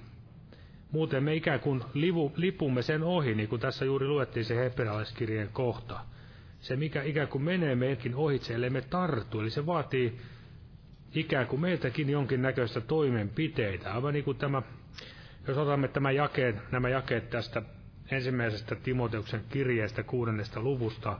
Muuten 0.92 1.24
me 1.24 1.36
ikään 1.36 1.60
kuin 1.60 1.84
livu, 1.94 2.32
lipumme 2.36 2.82
sen 2.82 3.04
ohi, 3.04 3.36
niin 3.36 3.50
kuin 3.50 3.62
tässä 3.62 3.86
juuri 3.86 4.08
luettiin 4.08 4.46
se 4.46 4.56
hebrealaiskirjeen 4.56 5.50
kohta. 5.54 6.00
Se, 6.60 6.76
mikä 6.76 7.04
ikään 7.04 7.28
kuin 7.28 7.44
menee 7.44 7.76
meidänkin 7.76 8.16
ohitse, 8.16 8.54
ellei 8.54 8.70
me 8.70 8.82
tarttu. 8.82 9.40
Eli 9.40 9.50
se 9.50 9.66
vaatii 9.66 10.18
ikään 11.16 11.48
kuin 11.48 11.60
meiltäkin 11.62 12.10
jonkinnäköistä 12.10 12.82
toimenpiteitä. 12.82 13.94
Aivan 13.94 14.14
niin 14.14 14.26
kuin 14.26 14.38
tämä, 14.38 14.62
jos 15.48 15.58
otamme 15.58 15.88
tämä 15.88 16.12
jakeen, 16.12 16.62
nämä 16.72 16.90
jakeet 16.90 17.30
tästä 17.30 17.62
ensimmäisestä 18.12 18.76
Timoteuksen 18.76 19.42
kirjeestä 19.50 20.04
kuudennesta 20.04 20.62
luvusta, 20.62 21.20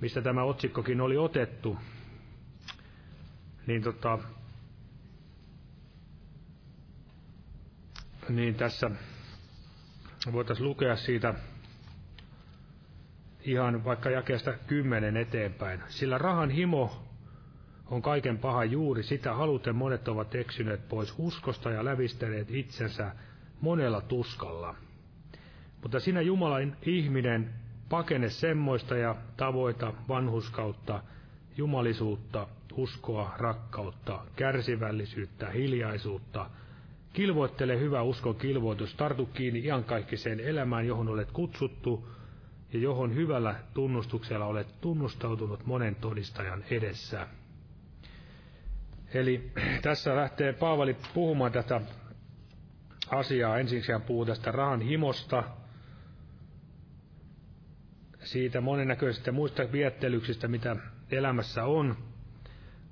mistä 0.00 0.22
tämä 0.22 0.42
otsikkokin 0.42 1.00
oli 1.00 1.16
otettu, 1.16 1.78
niin 3.66 3.82
tota, 3.82 4.18
niin 8.28 8.54
tässä 8.54 8.90
voitaisiin 10.32 10.68
lukea 10.68 10.96
siitä 10.96 11.34
ihan 13.44 13.84
vaikka 13.84 14.10
jakeesta 14.10 14.52
kymmenen 14.66 15.16
eteenpäin. 15.16 15.82
Sillä 15.88 16.18
rahan 16.18 16.50
himo 16.50 17.04
on 17.86 18.02
kaiken 18.02 18.38
paha 18.38 18.64
juuri, 18.64 19.02
sitä 19.02 19.34
haluten 19.34 19.76
monet 19.76 20.08
ovat 20.08 20.34
eksyneet 20.34 20.88
pois 20.88 21.14
uskosta 21.18 21.70
ja 21.70 21.84
lävistäneet 21.84 22.50
itsensä 22.50 23.12
monella 23.60 24.00
tuskalla. 24.00 24.74
Mutta 25.82 26.00
sinä 26.00 26.20
Jumalan 26.20 26.76
ihminen 26.82 27.50
pakene 27.88 28.30
semmoista 28.30 28.96
ja 28.96 29.16
tavoita 29.36 29.92
vanhuskautta, 30.08 31.02
jumalisuutta, 31.56 32.46
uskoa, 32.72 33.34
rakkautta, 33.38 34.20
kärsivällisyyttä, 34.36 35.50
hiljaisuutta. 35.50 36.50
Kilvoittele 37.14 37.80
hyvä 37.80 38.02
uskon 38.02 38.34
kilvoitus, 38.36 38.94
tartu 38.94 39.26
kiinni 39.26 39.60
iankaikkiseen 39.64 40.40
elämään, 40.40 40.86
johon 40.86 41.08
olet 41.08 41.30
kutsuttu 41.32 42.08
ja 42.72 42.78
johon 42.78 43.14
hyvällä 43.14 43.54
tunnustuksella 43.74 44.44
olet 44.46 44.80
tunnustautunut 44.80 45.66
monen 45.66 45.94
todistajan 45.94 46.64
edessä. 46.70 47.26
Eli 49.14 49.50
tässä 49.82 50.16
lähtee 50.16 50.52
Paavali 50.52 50.96
puhumaan 51.14 51.52
tätä 51.52 51.80
asiaa. 53.10 53.58
Ensiksi 53.58 53.92
hän 53.92 54.02
puhuu 54.02 54.24
tästä 54.26 54.52
rahan 54.52 54.80
himosta, 54.80 55.42
siitä 58.24 58.60
monennäköisistä 58.60 59.32
muista 59.32 59.72
viettelyksistä, 59.72 60.48
mitä 60.48 60.76
elämässä 61.10 61.64
on. 61.64 61.96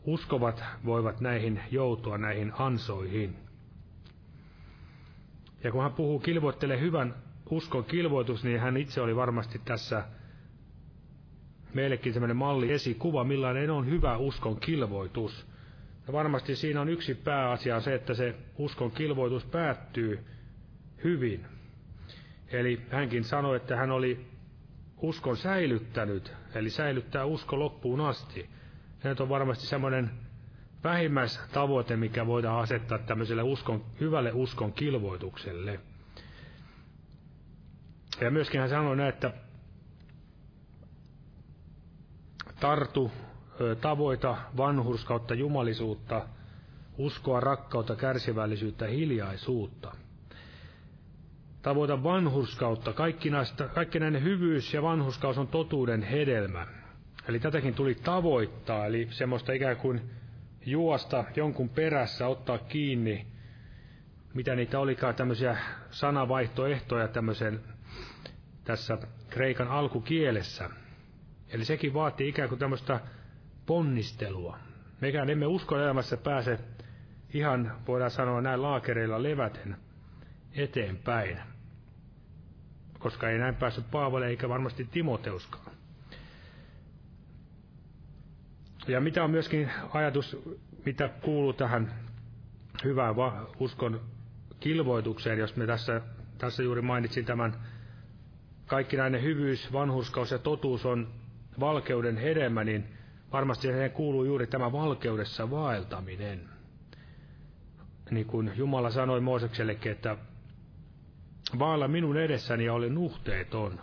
Uskovat 0.05 0.65
voivat 0.85 1.21
näihin 1.21 1.61
joutua, 1.71 2.19
näihin 2.19 2.53
ansoihin. 2.59 3.42
Ja 5.65 5.73
kun 5.73 5.83
hän 5.83 5.93
puhuu 5.93 6.19
kilvoittele 6.19 6.81
hyvän 6.81 7.15
uskon 7.51 7.85
kilvoitus, 7.85 8.45
niin 8.45 8.61
hän 8.61 8.77
itse 8.77 9.01
oli 9.01 9.17
varmasti 9.17 9.61
tässä 9.65 10.05
meillekin 11.75 12.13
sellainen 12.13 12.37
malli 12.37 12.73
esikuva, 12.73 13.25
millainen 13.25 13.71
on 13.71 13.87
hyvä 13.87 14.17
uskon 14.17 14.61
kilvoitus. 14.61 15.47
Ja 16.07 16.13
varmasti 16.13 16.57
siinä 16.57 16.81
on 16.81 16.89
yksi 16.89 17.15
pääasia 17.15 17.81
se, 17.81 17.95
että 17.95 18.15
se 18.15 18.35
uskon 18.59 18.91
kilvoitus 18.91 19.45
päättyy 19.45 20.25
hyvin. 21.05 21.47
Eli 22.49 22.81
hänkin 22.91 23.25
sanoi, 23.25 23.57
että 23.57 23.77
hän 23.77 23.91
oli 23.91 24.27
uskon 24.97 25.37
säilyttänyt, 25.37 26.33
eli 26.55 26.71
säilyttää 26.71 27.25
usko 27.25 27.59
loppuun 27.59 28.01
asti. 28.01 28.49
Ja 29.05 29.15
on 29.21 29.29
varmasti 29.29 29.67
semmoinen 29.67 30.11
vähimmäistavoite, 30.85 31.97
mikä 31.97 32.27
voidaan 32.27 32.61
asettaa 32.63 32.99
tämmöiselle 32.99 33.43
uskon, 33.43 33.85
hyvälle 34.01 34.33
uskon 34.33 34.73
kilvoitukselle. 34.73 35.81
Ja 38.21 38.31
myöskin 38.31 38.61
hän 38.61 38.69
sanoi 38.71 38.97
näin, 38.97 39.09
että 39.09 39.33
tartu 42.61 43.11
tavoita 43.81 44.37
vanhurskautta, 44.57 45.35
jumalisuutta, 45.35 46.27
uskoa, 46.99 47.41
rakkautta, 47.41 47.97
kärsivällisyyttä, 47.97 48.87
hiljaisuutta. 48.87 49.93
Tavoita 51.63 52.03
vanhurskautta, 52.03 52.93
kaikki, 52.93 53.31
näistä, 53.31 53.69
kaikki 53.69 54.01
näiden 54.01 54.23
hyvyys 54.23 54.75
ja 54.75 54.83
vanhurskaus 54.83 55.39
on 55.39 55.49
totuuden 55.49 56.03
hedelmä. 56.03 56.67
Eli 57.29 57.41
tätäkin 57.41 57.75
tuli 57.75 57.95
tavoittaa, 57.95 58.87
eli 58.87 59.09
semmoista 59.11 59.53
ikään 59.53 59.77
kuin 59.77 60.01
juosta 60.67 61.25
jonkun 61.37 61.69
perässä, 61.69 62.27
ottaa 62.27 62.59
kiinni, 62.59 63.27
mitä 64.35 64.55
niitä 64.55 64.79
olikaan 64.79 65.15
tämmöisiä 65.15 65.57
sanavaihtoehtoja 65.91 67.09
tämmöisen 67.09 67.61
tässä 68.65 68.99
kreikan 69.31 69.69
alkukielessä. 69.69 70.71
Eli 71.49 71.65
sekin 71.65 71.95
vaatii 71.95 72.29
ikään 72.29 72.49
kuin 72.49 72.59
tämmöistä 72.59 73.01
ponnistelua. 73.67 74.59
Mekään 75.01 75.31
emme 75.31 75.47
uskon 75.47 75.81
elämässä 75.81 76.17
pääse 76.17 76.59
ihan, 77.35 77.77
voidaan 77.87 78.11
sanoa 78.11 78.41
näin 78.41 78.63
laakereilla 78.63 79.23
leväten 79.23 79.77
eteenpäin. 80.55 81.39
Koska 82.99 83.31
ei 83.31 83.39
näin 83.39 83.55
päässyt 83.55 83.91
Paavali 83.91 84.27
eikä 84.27 84.49
varmasti 84.49 84.85
Timoteuskaan. 84.85 85.72
Ja 88.89 89.01
mitä 89.01 89.25
on 89.25 89.31
myöskin 89.31 89.71
ajatus, 89.95 90.37
mitä 90.85 91.09
kuuluu 91.09 91.53
tähän 91.53 91.95
hyvään 92.85 93.15
uskon 93.59 94.01
kilvoitukseen, 94.61 95.39
jos 95.39 95.57
me 95.57 95.67
tässä, 95.67 96.01
tässä 96.39 96.63
juuri 96.63 96.83
mainitsin 96.83 97.25
tämän 97.25 97.57
kaikkinainen 98.67 99.23
hyvyys, 99.23 99.73
vanhuskaus 99.73 100.31
ja 100.31 100.39
totuus 100.39 100.87
on 100.87 101.09
valkeuden 101.61 102.17
hedelmä, 102.17 102.65
niin 102.65 102.85
Varmasti 103.33 103.67
siihen 103.67 103.91
kuuluu 103.91 104.25
juuri 104.25 104.47
tämä 104.47 104.73
valkeudessa 104.73 105.51
vaeltaminen. 105.51 106.49
Niin 108.11 108.27
kuin 108.27 108.53
Jumala 108.57 108.91
sanoi 108.91 109.21
Mooseksellekin, 109.21 109.93
että 109.93 110.17
vaalla 111.59 111.89
minun 111.89 112.17
edessäni 112.17 112.65
ja 112.65 112.75
oli 112.75 112.91
nuhteeton. 112.91 113.81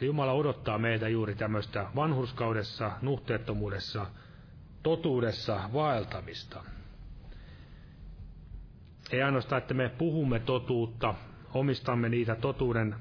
Ja 0.00 0.06
Jumala 0.06 0.32
odottaa 0.32 0.78
meitä 0.78 1.08
juuri 1.08 1.34
tämmöistä 1.34 1.86
vanhurskaudessa, 1.96 2.92
nuhteettomuudessa, 3.02 4.06
totuudessa 4.82 5.60
vaeltamista. 5.72 6.64
Ei 9.12 9.22
ainoastaan, 9.22 9.62
että 9.62 9.74
me 9.74 9.88
puhumme 9.88 10.40
totuutta, 10.40 11.14
omistamme 11.54 12.08
niitä 12.08 12.34
totuuden 12.34 12.94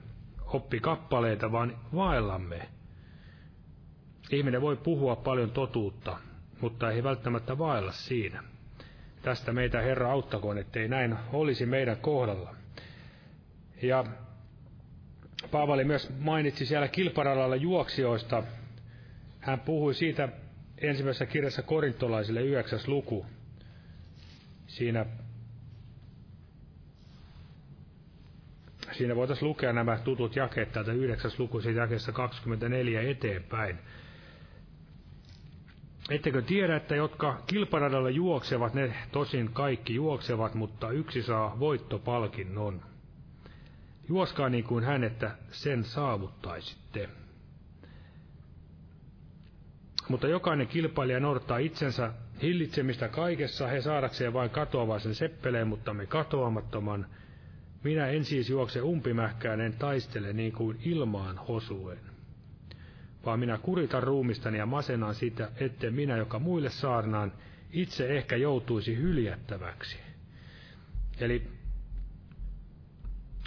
oppikappaleita, 0.45 1.51
vaan 1.51 1.77
vaellamme 1.95 2.69
Ihminen 4.31 4.61
voi 4.61 4.75
puhua 4.75 5.15
paljon 5.15 5.51
totuutta, 5.51 6.17
mutta 6.61 6.91
ei 6.91 7.03
välttämättä 7.03 7.57
vaella 7.57 7.91
siinä. 7.91 8.43
Tästä 9.21 9.53
meitä 9.53 9.81
Herra 9.81 10.11
auttakoon, 10.11 10.57
ettei 10.57 10.87
näin 10.87 11.15
olisi 11.33 11.65
meidän 11.65 11.97
kohdalla. 11.97 12.55
Ja 13.81 14.05
Paavali 15.51 15.83
myös 15.83 16.09
mainitsi 16.19 16.65
siellä 16.65 16.87
kilparadalla 16.87 17.55
juoksijoista. 17.55 18.43
Hän 19.39 19.59
puhui 19.59 19.93
siitä 19.93 20.29
ensimmäisessä 20.77 21.25
kirjassa 21.25 21.61
korintolaisille 21.61 22.41
yhdeksäs 22.41 22.87
luku. 22.87 23.25
Siinä, 24.67 25.05
siinä 28.91 29.15
voitaisiin 29.15 29.49
lukea 29.49 29.73
nämä 29.73 29.97
tutut 29.97 30.35
jakeet 30.35 30.71
täältä 30.71 30.91
yhdeksäs 30.91 31.39
luku, 31.39 31.61
siitä 31.61 31.79
jakeessa 31.79 32.11
24 32.11 33.01
eteenpäin. 33.01 33.79
Ettekö 36.09 36.41
tiedä, 36.41 36.75
että 36.75 36.95
jotka 36.95 37.41
kilparadalla 37.47 38.09
juoksevat, 38.09 38.73
ne 38.73 38.93
tosin 39.11 39.53
kaikki 39.53 39.95
juoksevat, 39.95 40.53
mutta 40.53 40.91
yksi 40.91 41.23
saa 41.23 41.59
voittopalkinnon. 41.59 42.94
Juoskaa 44.09 44.49
niin 44.49 44.63
kuin 44.63 44.83
hän, 44.83 45.03
että 45.03 45.35
sen 45.51 45.83
saavuttaisitte. 45.83 47.09
Mutta 50.09 50.27
jokainen 50.27 50.67
kilpailija 50.67 51.19
noudattaa 51.19 51.57
itsensä 51.57 52.13
hillitsemistä 52.41 53.07
kaikessa, 53.07 53.67
he 53.67 53.81
saadakseen 53.81 54.33
vain 54.33 54.49
katoavaisen 54.49 55.15
seppeleen, 55.15 55.67
mutta 55.67 55.93
me 55.93 56.05
katoamattoman. 56.05 57.05
Minä 57.83 58.07
en 58.07 58.25
siis 58.25 58.49
juokse 58.49 58.81
umpimähkään, 58.81 59.61
en 59.61 59.73
taistele 59.73 60.33
niin 60.33 60.51
kuin 60.51 60.77
ilmaan 60.83 61.37
hosuen. 61.37 61.99
Vaan 63.25 63.39
minä 63.39 63.57
kuritan 63.57 64.03
ruumistani 64.03 64.57
ja 64.57 64.65
masenaan 64.65 65.15
sitä, 65.15 65.51
etten 65.55 65.93
minä, 65.93 66.17
joka 66.17 66.39
muille 66.39 66.69
saarnaan, 66.69 67.33
itse 67.71 68.17
ehkä 68.17 68.35
joutuisi 68.35 68.97
hyljättäväksi. 68.97 69.97
Eli, 71.19 71.54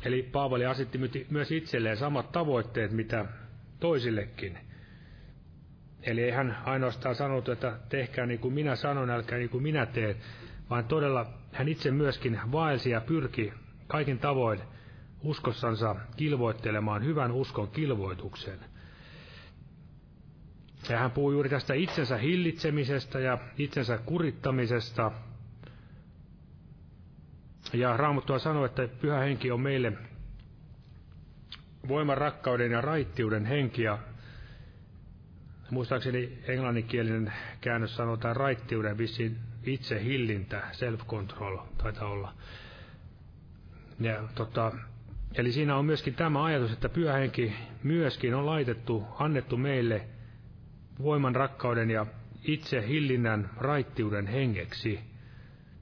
eli 0.04 0.22
Paavali 0.22 0.66
asetti 0.66 1.00
myös 1.30 1.52
itselleen 1.52 1.96
samat 1.96 2.32
tavoitteet, 2.32 2.92
mitä 2.92 3.24
toisillekin– 3.80 4.58
Eli 6.02 6.22
ei 6.22 6.30
hän 6.30 6.56
ainoastaan 6.64 7.14
sanonut, 7.14 7.48
että 7.48 7.78
tehkää 7.88 8.26
niin 8.26 8.40
kuin 8.40 8.54
minä 8.54 8.76
sanon, 8.76 9.10
älkää 9.10 9.38
niin 9.38 9.50
kuin 9.50 9.62
minä 9.62 9.86
teen, 9.86 10.16
vaan 10.70 10.84
todella 10.84 11.26
hän 11.52 11.68
itse 11.68 11.90
myöskin 11.90 12.40
vaelsi 12.52 12.90
ja 12.90 13.00
pyrki 13.00 13.52
kaikin 13.86 14.18
tavoin 14.18 14.60
uskossansa 15.22 15.96
kilvoittelemaan 16.16 17.04
hyvän 17.04 17.32
uskon 17.32 17.68
kilvoituksen. 17.70 18.58
Ja 20.88 20.98
hän 20.98 21.10
puhuu 21.10 21.32
juuri 21.32 21.48
tästä 21.48 21.74
itsensä 21.74 22.16
hillitsemisestä 22.16 23.18
ja 23.18 23.38
itsensä 23.58 23.98
kurittamisesta. 23.98 25.12
Ja 27.72 27.96
Raamattua 27.96 28.38
sanoo, 28.38 28.64
että 28.64 28.88
pyhä 29.00 29.18
henki 29.18 29.50
on 29.50 29.60
meille 29.60 29.92
voiman, 31.88 32.18
rakkauden 32.18 32.72
ja 32.72 32.80
raittiuden 32.80 33.46
henki, 33.46 33.82
ja 33.82 33.98
Muistaakseni 35.70 36.38
englanninkielinen 36.46 37.32
käännös 37.60 37.96
sanotaan 37.96 38.36
raittiuden 38.36 38.98
vissiin 38.98 39.36
itse 39.64 40.04
hillintä, 40.04 40.62
self-control 40.72 41.58
taitaa 41.82 42.08
olla. 42.08 42.32
Ja, 44.00 44.28
tota, 44.34 44.72
eli 45.34 45.52
siinä 45.52 45.76
on 45.76 45.84
myöskin 45.84 46.14
tämä 46.14 46.44
ajatus, 46.44 46.72
että 46.72 46.88
pyhähenki 46.88 47.52
myöskin 47.82 48.34
on 48.34 48.46
laitettu, 48.46 49.06
annettu 49.18 49.56
meille 49.56 50.08
voiman, 51.02 51.36
rakkauden 51.36 51.90
ja 51.90 52.06
itse 52.44 52.88
hillinnän 52.88 53.50
raittiuden 53.56 54.26
hengeksi, 54.26 55.00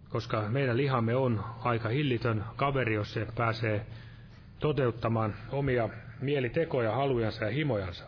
koska 0.09 0.49
meidän 0.49 0.77
lihamme 0.77 1.15
on 1.17 1.45
aika 1.65 1.89
hillitön 1.89 2.45
kaveri, 2.57 2.95
jos 2.95 3.13
se 3.13 3.27
pääsee 3.35 3.87
toteuttamaan 4.59 5.35
omia 5.53 5.89
mielitekoja, 6.21 6.93
halujansa 6.95 7.45
ja 7.45 7.51
himojansa. 7.51 8.05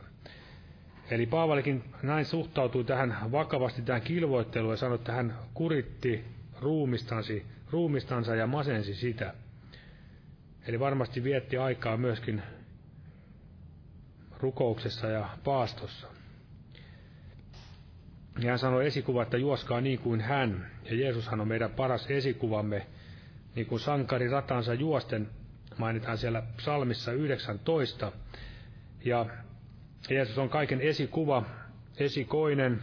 Eli 1.10 1.26
Paavalikin 1.26 1.84
näin 2.02 2.24
suhtautui 2.24 2.84
tähän 2.84 3.16
vakavasti 3.32 3.82
tähän 3.82 4.02
kilvoitteluun 4.02 4.72
ja 4.72 4.76
sanoi, 4.76 4.94
että 4.94 5.12
hän 5.12 5.38
kuritti 5.54 6.24
ruumistansi, 6.60 7.46
ruumistansa 7.70 8.34
ja 8.34 8.46
masensi 8.46 8.94
sitä. 8.94 9.34
Eli 10.66 10.80
varmasti 10.80 11.24
vietti 11.24 11.56
aikaa 11.58 11.96
myöskin 11.96 12.42
rukouksessa 14.40 15.06
ja 15.06 15.28
paastossa. 15.44 16.17
Ja 18.38 18.50
hän 18.50 18.58
sanoi 18.58 18.86
esikuva, 18.86 19.22
että 19.22 19.36
juoskaa 19.36 19.80
niin 19.80 19.98
kuin 19.98 20.20
hän. 20.20 20.70
Ja 20.84 20.96
Jeesushan 20.96 21.40
on 21.40 21.48
meidän 21.48 21.70
paras 21.70 22.10
esikuvamme, 22.10 22.86
niin 23.54 23.66
kuin 23.66 23.80
sankari 23.80 24.28
ratansa 24.28 24.74
juosten, 24.74 25.28
mainitaan 25.78 26.18
siellä 26.18 26.42
psalmissa 26.56 27.12
19. 27.12 28.12
Ja 29.04 29.26
Jeesus 30.10 30.38
on 30.38 30.48
kaiken 30.48 30.80
esikuva, 30.80 31.42
esikoinen, 31.96 32.80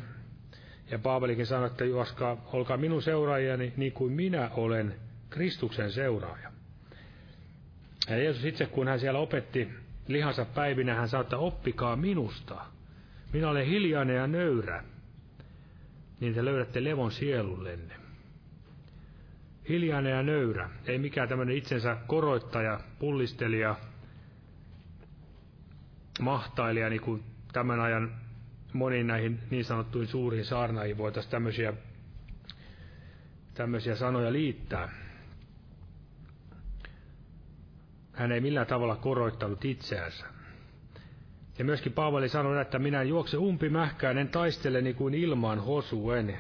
ja 0.92 1.00
Paavalikin 1.00 1.46
sanoi, 1.46 1.68
että 1.68 1.86
juoskaa, 1.86 2.50
olkaa 2.54 2.78
minun 2.78 3.02
seuraajani 3.02 3.74
niin 3.78 3.92
kuin 3.92 4.14
minä 4.14 4.50
olen 4.54 4.96
Kristuksen 5.30 5.92
seuraaja. 5.92 6.52
Ja 8.10 8.18
Jeesus 8.18 8.46
itse, 8.46 8.66
kun 8.66 8.88
hän 8.88 9.00
siellä 9.00 9.20
opetti 9.20 9.70
lihansa 10.08 10.46
päivinä, 10.46 10.96
hän 10.96 11.10
sanoi, 11.10 11.24
että 11.24 11.38
oppikaa 11.38 11.96
minusta. 11.96 12.62
Minä 13.34 13.50
olen 13.50 13.66
hiljainen 13.66 14.16
ja 14.16 14.28
nöyrä, 14.28 14.84
niin 16.20 16.34
te 16.34 16.46
löydätte 16.46 16.84
levon 16.84 17.12
sielullenne. 17.12 17.96
Hiljainen 19.70 20.12
ja 20.12 20.24
nöyrä, 20.24 20.70
ei 20.86 20.98
mikään 21.00 21.30
tämmöinen 21.30 21.56
itsensä 21.58 21.98
koroittaja, 22.08 22.80
pullistelija, 23.00 23.76
mahtailija, 26.22 26.90
niin 26.90 27.02
kuin 27.02 27.24
tämän 27.54 27.80
ajan 27.80 28.16
moniin 28.74 29.08
näihin 29.08 29.40
niin 29.50 29.66
sanottuihin 29.66 30.12
suuriin 30.12 30.46
saarnaihin 30.46 30.98
voitaisiin 30.98 31.32
tämmöisiä, 31.32 31.74
tämmöisiä 33.54 33.96
sanoja 33.96 34.34
liittää. 34.34 34.90
Hän 38.14 38.32
ei 38.32 38.42
millään 38.42 38.68
tavalla 38.68 38.96
koroittanut 38.96 39.66
itseänsä. 39.66 40.35
Ja 41.58 41.66
myöskin 41.66 41.94
Paavali 41.94 42.30
sanoi, 42.30 42.62
että 42.62 42.80
minä 42.80 43.04
juokse 43.04 43.38
umpimähkään, 43.38 44.18
en 44.18 44.28
taistele 44.30 44.82
niin 44.82 44.96
kuin 44.96 45.14
ilmaan 45.14 45.60
hosuen. 45.60 46.38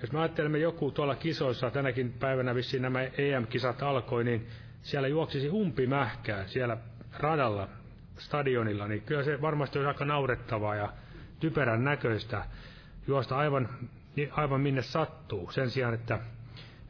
Jos 0.00 0.12
me 0.12 0.18
ajattelemme 0.18 0.58
joku 0.58 0.90
tuolla 0.90 1.14
kisoissa, 1.14 1.70
tänäkin 1.70 2.12
päivänä 2.12 2.54
vissiin 2.54 2.82
nämä 2.82 3.02
EM-kisat 3.02 3.82
alkoi, 3.82 4.24
niin 4.24 4.46
siellä 4.82 5.08
juoksisi 5.08 5.50
umpimähkään 5.50 6.48
siellä 6.48 6.76
radalla 7.18 7.68
stadionilla, 8.18 8.88
niin 8.88 9.02
kyllä 9.02 9.22
se 9.22 9.40
varmasti 9.40 9.78
olisi 9.78 9.88
aika 9.88 10.04
naurettavaa 10.04 10.74
ja 10.74 10.92
typerän 11.40 11.84
näköistä 11.84 12.44
juosta 13.06 13.36
aivan, 13.36 13.68
aivan 14.30 14.60
minne 14.60 14.82
sattuu, 14.82 15.50
sen 15.50 15.70
sijaan, 15.70 15.94
että 15.94 16.18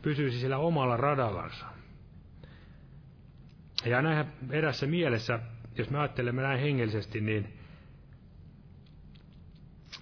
pysyisi 0.03 0.39
sillä 0.39 0.59
omalla 0.59 0.97
radallansa. 0.97 1.67
Ja 3.85 4.03
näinhän 4.03 4.33
erässä 4.51 4.87
mielessä, 4.87 5.39
jos 5.79 5.91
me 5.91 5.99
ajattelemme 5.99 6.43
näin 6.43 6.61
hengellisesti, 6.61 7.21
niin 7.21 7.49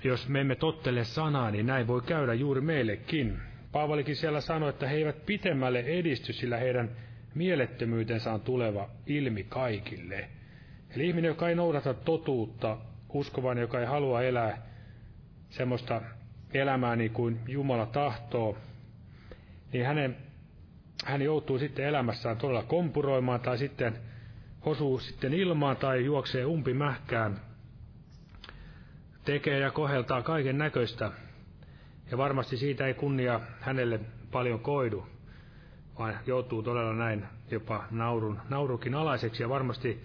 jos 0.05 0.29
me 0.29 0.41
emme 0.41 0.55
tottele 0.55 1.05
sanaa, 1.05 1.51
niin 1.51 1.67
näin 1.67 1.87
voi 1.87 2.03
käydä 2.03 2.35
juuri 2.35 2.61
meillekin. 2.61 3.39
Paavalikin 3.73 4.17
siellä 4.17 4.41
sanoi, 4.41 4.71
että 4.71 4.89
he 4.89 4.97
eivät 4.97 5.27
pitemmälle 5.27 5.81
edisty, 5.81 6.33
sillä 6.33 6.57
heidän 6.57 6.91
mielettömyytensä 7.35 8.33
on 8.33 8.41
tuleva 8.41 8.89
ilmi 9.07 9.45
kaikille. 9.45 10.29
Eli 10.97 11.07
ihminen, 11.09 11.29
joka 11.29 11.49
ei 11.49 11.55
noudata 11.55 11.95
totuutta, 11.95 12.79
uskovan, 13.09 13.59
joka 13.59 13.81
ei 13.81 13.87
halua 13.87 14.23
elää 14.23 14.63
semmoista 15.51 16.03
elämää 16.55 16.97
niin 16.97 17.11
kuin 17.11 17.41
Jumala 17.49 17.87
tahtoo, 17.87 18.59
niin 19.73 19.87
hänen, 19.87 20.17
hän 21.05 21.23
joutuu 21.23 21.59
sitten 21.59 21.85
elämässään 21.85 22.37
todella 22.37 22.63
kompuroimaan 22.63 23.41
tai 23.41 23.59
sitten 23.59 23.99
hosuu 24.67 24.99
sitten 24.99 25.35
ilmaan 25.35 25.77
tai 25.77 26.05
juoksee 26.05 26.45
umpimähkään, 26.45 27.41
tekee 29.25 29.59
ja 29.59 29.71
koheltaa 29.71 30.23
kaiken 30.23 30.59
näköistä. 30.59 31.11
Ja 32.11 32.19
varmasti 32.19 32.57
siitä 32.57 32.87
ei 32.87 32.95
kunnia 32.95 33.41
hänelle 33.61 34.01
paljon 34.33 34.61
koidu, 34.61 35.07
vaan 35.99 36.19
joutuu 36.27 36.63
todella 36.63 36.93
näin 36.93 37.27
jopa 37.51 37.85
naurun, 37.91 38.41
naurukin 38.49 38.95
alaiseksi 38.95 39.43
ja 39.43 39.49
varmasti 39.49 40.01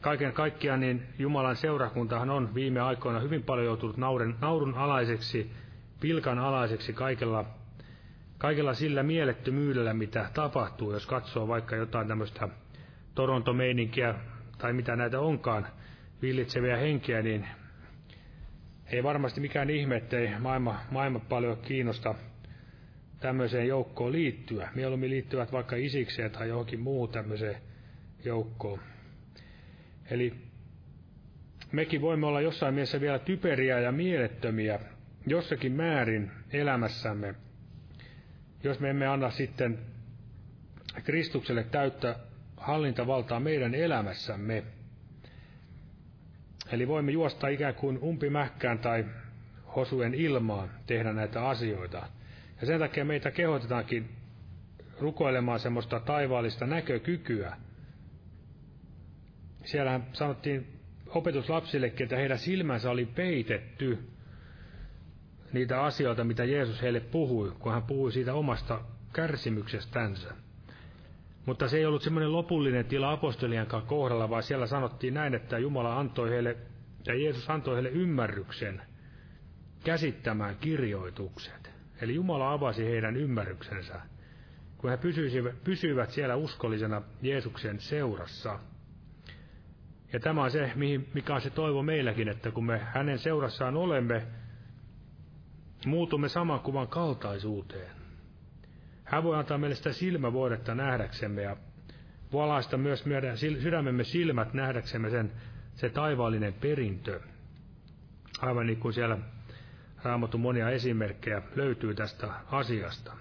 kaiken 0.00 0.32
kaikkiaan 0.32 0.80
niin 0.80 1.02
Jumalan 1.18 1.56
seurakuntahan 1.56 2.30
on 2.30 2.54
viime 2.54 2.80
aikoina 2.80 3.20
hyvin 3.20 3.42
paljon 3.42 3.66
joutunut 3.66 3.96
nauren, 3.96 4.34
naurun 4.40 4.74
alaiseksi, 4.74 5.50
pilkan 6.00 6.38
alaiseksi 6.38 6.92
kaikella, 6.92 7.44
kaikella 8.38 8.74
sillä 8.74 9.02
mielettömyydellä, 9.02 9.94
mitä 9.94 10.30
tapahtuu, 10.34 10.92
jos 10.92 11.06
katsoo 11.06 11.48
vaikka 11.48 11.76
jotain 11.76 12.08
tämmöistä 12.08 12.48
Toronto-meininkiä 13.18 14.14
tai 14.58 14.72
mitä 14.72 14.96
näitä 14.96 15.20
onkaan, 15.20 15.66
villitseviä 16.22 16.76
henkiä, 16.76 17.22
niin 17.22 17.46
ei 18.86 19.02
varmasti 19.02 19.40
mikään 19.40 19.70
ihme, 19.70 19.96
ettei 19.96 20.38
maailma, 20.38 20.80
maailma 20.90 21.18
paljon 21.18 21.56
kiinnosta 21.62 22.14
tämmöiseen 23.20 23.68
joukkoon 23.68 24.12
liittyä. 24.12 24.68
Mieluummin 24.74 25.10
liittyvät 25.10 25.52
vaikka 25.52 25.76
isikseen 25.76 26.30
tai 26.30 26.48
johonkin 26.48 26.80
muuhun 26.80 27.08
tämmöiseen 27.08 27.56
joukkoon. 28.24 28.78
Eli 30.10 30.34
mekin 31.72 32.00
voimme 32.00 32.26
olla 32.26 32.40
jossain 32.40 32.74
mielessä 32.74 33.00
vielä 33.00 33.18
typeriä 33.18 33.80
ja 33.80 33.92
mielettömiä 33.92 34.80
jossakin 35.26 35.72
määrin 35.72 36.30
elämässämme, 36.52 37.34
jos 38.64 38.80
me 38.80 38.90
emme 38.90 39.06
anna 39.06 39.30
sitten 39.30 39.78
Kristukselle 41.04 41.64
täyttä 41.64 42.27
hallintavaltaa 42.60 43.40
meidän 43.40 43.74
elämässämme. 43.74 44.64
Eli 46.72 46.88
voimme 46.88 47.12
juosta 47.12 47.48
ikään 47.48 47.74
kuin 47.74 47.98
umpimähkään 48.02 48.78
tai 48.78 49.04
hosuen 49.76 50.14
ilmaan 50.14 50.70
tehdä 50.86 51.12
näitä 51.12 51.48
asioita. 51.48 52.06
Ja 52.60 52.66
sen 52.66 52.78
takia 52.78 53.04
meitä 53.04 53.30
kehotetaankin 53.30 54.08
rukoilemaan 55.00 55.60
semmoista 55.60 56.00
taivaallista 56.00 56.66
näkökykyä. 56.66 57.56
Siellähän 59.64 60.06
sanottiin 60.12 60.66
opetuslapsillekin, 61.06 62.04
että 62.04 62.16
heidän 62.16 62.38
silmänsä 62.38 62.90
oli 62.90 63.06
peitetty 63.06 63.98
niitä 65.52 65.82
asioita, 65.82 66.24
mitä 66.24 66.44
Jeesus 66.44 66.82
heille 66.82 67.00
puhui, 67.00 67.52
kun 67.58 67.72
hän 67.72 67.82
puhui 67.82 68.12
siitä 68.12 68.34
omasta 68.34 68.80
kärsimyksestänsä. 69.12 70.34
Mutta 71.48 71.68
se 71.68 71.76
ei 71.76 71.86
ollut 71.86 72.02
semmoinen 72.02 72.32
lopullinen 72.32 72.84
tila 72.84 73.12
apostolien 73.12 73.66
kohdalla, 73.86 74.30
vaan 74.30 74.42
siellä 74.42 74.66
sanottiin 74.66 75.14
näin, 75.14 75.34
että 75.34 75.58
Jumala 75.58 75.98
antoi 75.98 76.30
heille, 76.30 76.56
ja 77.06 77.14
Jeesus 77.14 77.50
antoi 77.50 77.74
heille 77.74 77.88
ymmärryksen 77.88 78.82
käsittämään 79.84 80.56
kirjoitukset. 80.56 81.70
Eli 82.00 82.14
Jumala 82.14 82.52
avasi 82.52 82.84
heidän 82.84 83.16
ymmärryksensä, 83.16 84.00
kun 84.78 84.90
he 84.90 84.96
pysyivät, 84.96 85.64
pysyivät 85.64 86.10
siellä 86.10 86.36
uskollisena 86.36 87.02
Jeesuksen 87.22 87.80
seurassa. 87.80 88.58
Ja 90.12 90.20
tämä 90.20 90.42
on 90.42 90.50
se, 90.50 90.72
mikä 91.14 91.34
on 91.34 91.40
se 91.40 91.50
toivo 91.50 91.82
meilläkin, 91.82 92.28
että 92.28 92.50
kun 92.50 92.66
me 92.66 92.78
hänen 92.78 93.18
seurassaan 93.18 93.76
olemme, 93.76 94.26
muutumme 95.86 96.28
saman 96.28 96.60
kuvan 96.60 96.88
kaltaisuuteen. 96.88 97.97
Hän 99.08 99.22
voi 99.22 99.36
antaa 99.36 99.58
meille 99.58 99.76
sitä 99.76 99.92
silmävuodetta 99.92 100.74
nähdäksemme 100.74 101.42
ja 101.42 101.56
valaista 102.32 102.76
myös 102.76 103.06
meidän 103.06 103.38
sydämemme 103.38 104.04
silmät 104.04 104.54
nähdäksemme 104.54 105.10
sen, 105.10 105.32
se 105.74 105.88
taivaallinen 105.88 106.52
perintö. 106.52 107.20
Aivan 108.40 108.66
niin 108.66 108.80
kuin 108.80 108.94
siellä 108.94 109.18
raamatun 110.02 110.40
monia 110.40 110.70
esimerkkejä 110.70 111.42
löytyy 111.56 111.94
tästä 111.94 112.28
asiasta. 112.50 113.12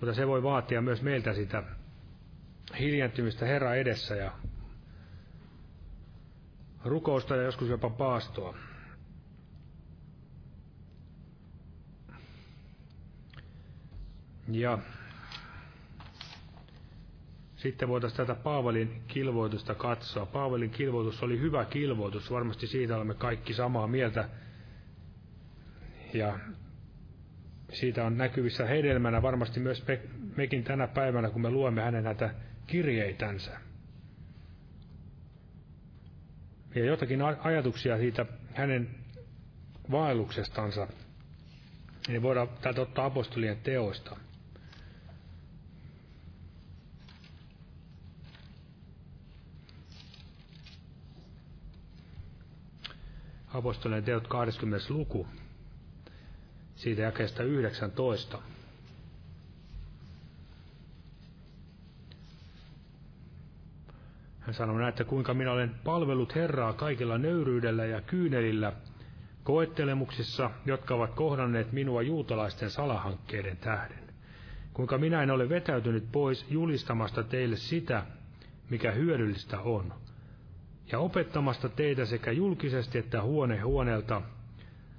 Mutta 0.00 0.14
se 0.14 0.26
voi 0.26 0.42
vaatia 0.42 0.82
myös 0.82 1.02
meiltä 1.02 1.34
sitä 1.34 1.62
hiljentymistä 2.78 3.46
Herra 3.46 3.74
edessä 3.74 4.16
ja 4.16 4.32
rukousta 6.84 7.36
ja 7.36 7.42
joskus 7.42 7.68
jopa 7.68 7.90
paastoa. 7.90 8.54
Ja 14.48 14.78
sitten 17.56 17.88
voitaisiin 17.88 18.16
tätä 18.26 18.34
Paavalin 18.34 19.02
kilvoitusta 19.08 19.74
katsoa. 19.74 20.26
Paavalin 20.26 20.70
kilvoitus 20.70 21.22
oli 21.22 21.40
hyvä 21.40 21.64
kilvoitus, 21.64 22.30
varmasti 22.30 22.66
siitä 22.66 22.96
olemme 22.96 23.14
kaikki 23.14 23.54
samaa 23.54 23.86
mieltä. 23.86 24.28
Ja 26.14 26.38
siitä 27.72 28.04
on 28.04 28.18
näkyvissä 28.18 28.66
hedelmänä 28.66 29.22
varmasti 29.22 29.60
myös 29.60 29.86
me, 29.86 30.00
mekin 30.36 30.64
tänä 30.64 30.86
päivänä, 30.86 31.30
kun 31.30 31.42
me 31.42 31.50
luemme 31.50 31.82
hänen 31.82 32.04
näitä 32.04 32.34
kirjeitänsä. 32.66 33.60
Ja 36.74 36.84
jotakin 36.84 37.22
ajatuksia 37.22 37.98
siitä 37.98 38.26
hänen 38.54 38.90
vaelluksestansa, 39.90 40.88
niin 42.08 42.22
voidaan 42.22 42.48
täältä 42.62 42.80
ottaa 42.80 43.04
apostolien 43.06 43.56
teoista. 43.56 44.16
Apostolien 53.62 54.04
teot 54.04 54.28
20. 54.28 54.86
luku, 54.88 55.26
siitä 56.76 57.02
jakeesta 57.02 57.42
19. 57.42 58.38
Hän 64.40 64.54
sanoi 64.54 64.76
näin, 64.76 64.88
että 64.88 65.04
kuinka 65.04 65.34
minä 65.34 65.52
olen 65.52 65.74
palvellut 65.84 66.34
Herraa 66.34 66.72
kaikilla 66.72 67.18
nöyryydellä 67.18 67.84
ja 67.84 68.00
kyynelillä, 68.00 68.72
koettelemuksissa, 69.44 70.50
jotka 70.66 70.94
ovat 70.94 71.14
kohdanneet 71.14 71.72
minua 71.72 72.02
juutalaisten 72.02 72.70
salahankkeiden 72.70 73.56
tähden. 73.56 74.04
Kuinka 74.74 74.98
minä 74.98 75.22
en 75.22 75.30
ole 75.30 75.48
vetäytynyt 75.48 76.12
pois 76.12 76.46
julistamasta 76.50 77.22
teille 77.22 77.56
sitä, 77.56 78.06
mikä 78.70 78.92
hyödyllistä 78.92 79.60
on, 79.60 80.01
ja 80.92 80.98
opettamasta 80.98 81.68
teitä 81.68 82.04
sekä 82.04 82.32
julkisesti 82.32 82.98
että 82.98 83.22
huone 83.22 83.60
huoneelta, 83.60 84.22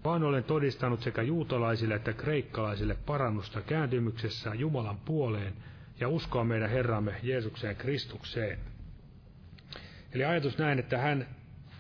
vaan 0.04 0.24
olen 0.24 0.44
todistanut 0.44 1.02
sekä 1.02 1.22
juutalaisille 1.22 1.96
että 1.96 2.14
kreikkalaisille 2.14 2.96
parannusta 3.06 3.62
kääntymyksessä 3.62 4.54
Jumalan 4.54 4.98
puoleen 4.98 5.54
ja 6.00 6.10
uskoa 6.10 6.44
meidän 6.44 6.70
Herramme 6.70 7.16
Jeesukseen 7.24 7.76
Kristukseen. 7.76 8.60
Eli 10.14 10.26
ajatus 10.26 10.58
näin, 10.58 10.80
että 10.80 10.98
hän 10.98 11.28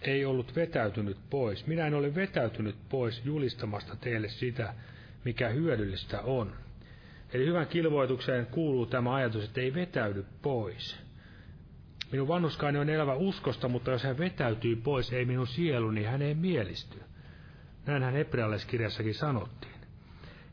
ei 0.01 0.25
ollut 0.25 0.55
vetäytynyt 0.55 1.17
pois. 1.29 1.67
Minä 1.67 1.87
en 1.87 1.93
ole 1.93 2.15
vetäytynyt 2.15 2.75
pois 2.89 3.21
julistamasta 3.25 3.95
teille 3.95 4.29
sitä, 4.29 4.73
mikä 5.25 5.49
hyödyllistä 5.49 6.21
on. 6.21 6.53
Eli 7.33 7.45
hyvän 7.45 7.67
kilvoitukseen 7.67 8.45
kuuluu 8.45 8.85
tämä 8.85 9.13
ajatus, 9.13 9.43
että 9.43 9.61
ei 9.61 9.73
vetäydy 9.73 10.25
pois. 10.41 11.03
Minun 12.13 12.27
vanhuskaini 12.27 12.79
on 12.79 12.89
elävä 12.89 13.13
uskosta, 13.13 13.67
mutta 13.67 13.91
jos 13.91 14.03
hän 14.03 14.17
vetäytyy 14.17 14.75
pois, 14.75 15.13
ei 15.13 15.25
minun 15.25 15.47
sielu, 15.47 15.91
niin 15.91 16.07
hän 16.07 16.21
ei 16.21 16.35
mielisty. 16.35 17.01
Näinhän 17.85 18.13
hebrealaiskirjassakin 18.13 19.13
sanottiin. 19.13 19.73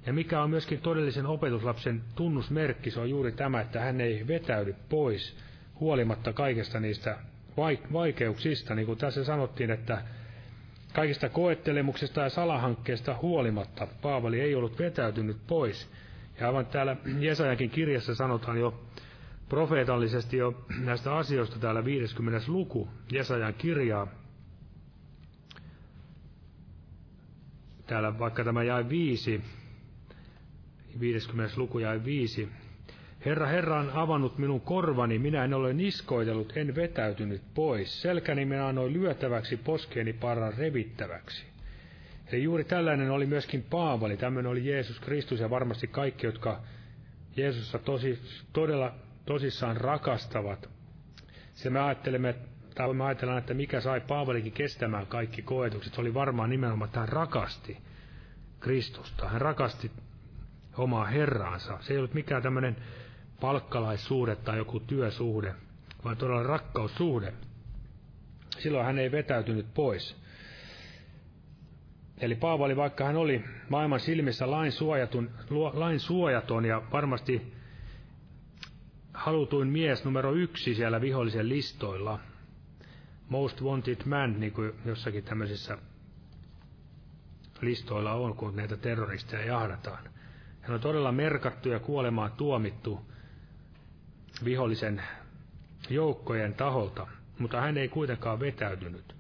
Ja 0.07 0.13
mikä 0.13 0.43
on 0.43 0.51
myöskin 0.51 0.81
todellisen 0.81 1.27
opetuslapsen 1.27 2.03
tunnusmerkki, 2.15 2.91
se 2.91 3.01
on 3.01 3.11
juuri 3.11 3.33
tämä, 3.33 3.61
että 3.61 3.81
hän 3.81 4.01
ei 4.01 4.27
vetäydy 4.27 4.75
pois 4.89 5.37
huolimatta 5.81 6.33
kaikesta 6.33 6.81
niistä 6.81 7.19
vaikeuksista, 7.93 8.75
niin 8.75 8.87
kuin 8.87 8.99
tässä 8.99 9.25
sanottiin, 9.25 9.71
että 9.71 10.03
kaikista 10.93 11.29
koettelemuksista 11.29 12.21
ja 12.21 12.31
salahankkeesta 12.31 13.19
huolimatta 13.23 13.87
Paavali 14.03 14.41
ei 14.41 14.55
ollut 14.55 14.79
vetäytynyt 14.79 15.37
pois. 15.47 15.89
Ja 16.41 16.47
aivan 16.47 16.67
täällä 16.67 16.97
Jesajakin 17.19 17.71
kirjassa 17.71 18.15
sanotaan 18.15 18.59
jo 18.59 18.90
profeetallisesti 19.51 20.37
jo 20.37 20.65
näistä 20.85 21.17
asioista 21.17 21.59
täällä 21.59 21.85
50. 21.85 22.41
luku 22.49 22.89
Jesajan 23.13 23.55
kirjaa. 23.55 24.07
Täällä 27.87 28.19
vaikka 28.19 28.45
tämä 28.45 28.63
jäi 28.63 28.89
viisi, 28.89 29.41
50. 31.01 31.55
luku 31.57 31.79
jäi 31.79 32.05
viisi. 32.05 32.49
Herra, 33.25 33.47
Herra 33.47 33.81
on 33.81 33.91
avannut 33.95 34.39
minun 34.39 34.61
korvani, 34.61 35.19
minä 35.19 35.45
en 35.45 35.55
ole 35.55 35.73
niskoitellut, 35.73 36.53
en 36.57 36.75
vetäytynyt 36.75 37.43
pois. 37.55 38.03
Selkäni 38.03 38.45
minä 38.45 38.67
annoin 38.67 38.93
lyötäväksi, 38.93 39.57
poskeeni 39.57 40.13
parran 40.13 40.55
revittäväksi. 40.55 41.45
Eli 42.33 42.43
juuri 42.43 42.65
tällainen 42.65 43.11
oli 43.11 43.27
myöskin 43.27 43.63
Paavali, 43.63 44.17
tämmöinen 44.17 44.51
oli 44.53 44.67
Jeesus 44.67 45.01
Kristus 45.01 45.41
ja 45.41 45.51
varmasti 45.51 45.87
kaikki, 45.87 46.27
jotka 46.27 46.61
Jeesusta 47.37 47.79
tosi, 47.79 48.19
todella 48.53 48.95
tosissaan 49.27 49.77
rakastavat. 49.77 50.71
Se 51.53 51.71
me 51.71 51.81
ajattelemme, 51.81 52.35
tai 52.75 52.95
me 52.95 53.05
ajatellaan, 53.05 53.39
että 53.39 53.55
mikä 53.55 53.81
sai 53.81 54.01
Paavalikin 54.01 54.53
kestämään 54.53 55.07
kaikki 55.07 55.43
koetukset. 55.43 55.95
Se 55.95 56.01
oli 56.01 56.15
varmaan 56.15 56.51
nimenomaan, 56.51 56.89
että 56.89 57.01
hän 57.01 57.09
rakasti 57.09 57.79
Kristusta. 58.61 59.29
Hän 59.29 59.41
rakasti 59.41 59.91
omaa 60.77 61.05
Herraansa. 61.05 61.79
Se 61.81 61.93
ei 61.93 61.99
ollut 61.99 62.15
mikään 62.15 62.43
tämmöinen 62.43 62.77
palkkalaissuhde 63.41 64.37
tai 64.37 64.57
joku 64.57 64.81
työsuhde, 64.81 65.55
vaan 66.05 66.17
todella 66.17 66.43
rakkaussuhde. 66.43 67.33
Silloin 68.59 68.87
hän 68.87 68.99
ei 68.99 69.13
vetäytynyt 69.13 69.75
pois. 69.75 70.17
Eli 72.19 72.35
Paavali, 72.35 72.77
vaikka 72.77 73.05
hän 73.05 73.17
oli 73.17 73.45
maailman 73.69 74.01
silmissä 74.01 74.51
lain, 74.51 74.73
lain 75.73 76.01
suojaton 76.01 76.65
ja 76.65 76.83
varmasti 76.93 77.60
halutuin 79.21 79.69
mies 79.69 80.05
numero 80.05 80.33
yksi 80.33 80.75
siellä 80.75 81.01
vihollisen 81.01 81.49
listoilla, 81.49 82.19
most 83.29 83.63
wanted 83.63 84.05
man, 84.05 84.41
niin 84.41 84.53
kuin 84.53 84.73
jossakin 84.85 85.25
tämmöisissä 85.25 85.79
listoilla 87.61 88.13
on, 88.13 88.37
kun 88.37 88.57
näitä 88.57 88.77
terroristeja 88.77 89.47
jahdataan. 89.47 90.05
Hän 90.61 90.75
on 90.75 90.81
todella 90.81 91.13
merkattu 91.13 91.69
ja 91.69 91.79
kuolemaan 91.79 92.33
tuomittu 92.33 93.01
vihollisen 94.45 95.03
joukkojen 95.91 96.55
taholta. 96.55 97.07
mutta 97.39 97.61
hän 97.61 97.77
ei 97.77 97.89
kuitenkaan 97.89 98.41
vetäytynyt. 98.41 99.17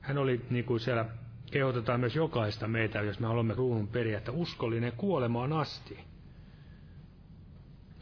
Hän 0.00 0.18
oli, 0.18 0.40
niin 0.50 0.64
kuin 0.64 0.80
siellä 0.80 1.04
kehotetaan 1.50 2.00
myös 2.00 2.16
jokaista 2.16 2.68
meitä, 2.68 3.00
jos 3.00 3.20
me 3.20 3.26
haluamme 3.26 3.54
kruunun 3.54 3.88
periä, 3.88 4.18
että 4.18 4.32
uskollinen 4.32 4.92
kuolemaan 4.96 5.52
asti. 5.52 6.13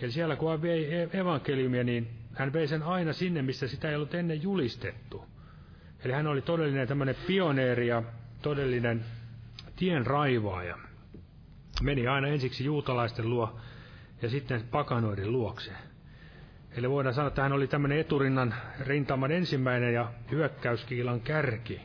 Eli 0.03 0.13
siellä 0.13 0.37
kun 0.37 0.51
hän 0.51 0.63
vei 0.63 0.95
e- 0.95 1.09
evankeliumia, 1.13 1.85
niin 1.85 2.09
hän 2.35 2.53
vei 2.53 2.69
sen 2.69 2.83
aina 2.83 3.13
sinne, 3.13 3.43
missä 3.43 3.69
sitä 3.69 3.89
ei 3.89 3.97
ollut 3.97 4.15
ennen 4.15 4.43
julistettu. 4.43 5.25
Eli 6.05 6.13
hän 6.13 6.27
oli 6.27 6.43
todellinen 6.43 6.89
tämmöinen 6.89 7.17
pioneeri 7.27 7.89
ja 7.89 8.03
todellinen 8.43 9.05
tien 9.77 10.07
raivaaja. 10.07 10.79
Meni 11.83 12.09
aina 12.09 12.29
ensiksi 12.29 12.65
juutalaisten 12.65 13.31
luo 13.31 13.61
ja 14.23 14.29
sitten 14.29 14.65
pakanoiden 14.71 15.33
luokse. 15.33 15.73
Eli 16.77 16.91
voidaan 16.91 17.15
sanoa, 17.15 17.29
että 17.29 17.43
hän 17.43 17.53
oli 17.53 17.67
tämmöinen 17.67 17.99
eturinnan 17.99 18.55
rintaman 18.81 19.33
ensimmäinen 19.33 19.95
ja 19.95 20.13
hyökkäyskiilan 20.31 21.21
kärki. 21.21 21.81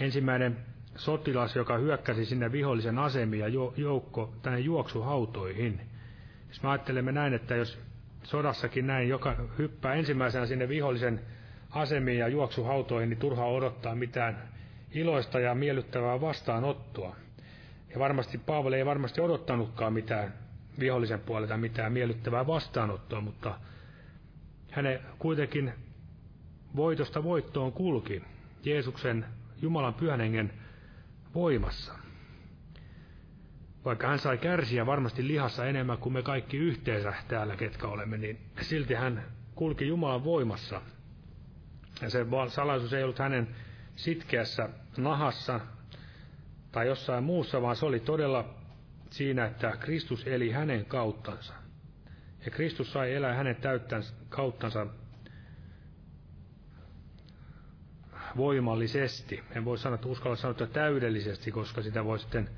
Ensimmäinen 0.00 0.56
sotilas, 0.96 1.56
joka 1.56 1.78
hyökkäsi 1.78 2.24
sinne 2.24 2.52
vihollisen 2.52 2.98
asemiin 2.98 3.40
ja 3.40 3.48
joukko 3.76 4.34
tänne 4.42 4.60
juoksuhautoihin. 4.60 5.80
Jos 6.54 6.62
me 6.62 6.68
ajattelemme 6.68 7.12
näin, 7.12 7.34
että 7.34 7.54
jos 7.54 7.78
sodassakin 8.22 8.86
näin, 8.86 9.08
joka 9.08 9.36
hyppää 9.58 9.94
ensimmäisenä 9.94 10.46
sinne 10.46 10.68
vihollisen 10.68 11.20
asemiin 11.70 12.18
ja 12.18 12.28
juoksuhautoihin, 12.28 13.10
niin 13.10 13.18
turhaa 13.18 13.46
odottaa 13.46 13.94
mitään 13.94 14.48
iloista 14.92 15.40
ja 15.40 15.54
miellyttävää 15.54 16.20
vastaanottoa. 16.20 17.16
Ja 17.94 17.98
varmasti 17.98 18.38
Paavali 18.38 18.76
ei 18.76 18.86
varmasti 18.86 19.20
odottanutkaan 19.20 19.92
mitään 19.92 20.34
vihollisen 20.78 21.20
puolelta 21.20 21.56
mitään 21.56 21.92
miellyttävää 21.92 22.46
vastaanottoa, 22.46 23.20
mutta 23.20 23.58
hänen 24.70 25.00
kuitenkin 25.18 25.72
voitosta 26.76 27.24
voittoon 27.24 27.72
kulki 27.72 28.22
Jeesuksen 28.64 29.26
Jumalan 29.62 29.94
pyhän 29.94 30.20
hengen 30.20 30.52
voimassa. 31.34 32.03
Vaikka 33.84 34.06
hän 34.06 34.18
sai 34.18 34.38
kärsiä 34.38 34.86
varmasti 34.86 35.28
lihassa 35.28 35.66
enemmän 35.66 35.98
kuin 35.98 36.12
me 36.12 36.22
kaikki 36.22 36.56
yhteensä 36.56 37.14
täällä, 37.28 37.56
ketkä 37.56 37.86
olemme, 37.86 38.18
niin 38.18 38.38
silti 38.60 38.94
hän 38.94 39.24
kulki 39.54 39.88
Jumalan 39.88 40.24
voimassa. 40.24 40.80
Ja 42.02 42.10
se 42.10 42.26
salaisuus 42.48 42.92
ei 42.92 43.02
ollut 43.02 43.18
hänen 43.18 43.48
sitkeässä 43.96 44.68
nahassa 44.96 45.60
tai 46.72 46.86
jossain 46.86 47.24
muussa, 47.24 47.62
vaan 47.62 47.76
se 47.76 47.86
oli 47.86 48.00
todella 48.00 48.54
siinä, 49.10 49.46
että 49.46 49.76
Kristus 49.80 50.26
eli 50.26 50.50
hänen 50.50 50.84
kauttansa. 50.86 51.54
Ja 52.44 52.50
Kristus 52.50 52.92
sai 52.92 53.14
elää 53.14 53.34
hänen 53.34 53.56
täyttänsä, 53.56 54.14
kauttansa 54.28 54.86
voimallisesti. 58.36 59.42
En 59.50 59.64
voi 59.64 59.78
sanoa, 59.78 59.94
että 59.94 60.08
uskalla 60.08 60.36
sanoa, 60.36 60.50
että 60.50 60.66
täydellisesti, 60.66 61.52
koska 61.52 61.82
sitä 61.82 62.04
voi 62.04 62.18
sitten 62.18 62.50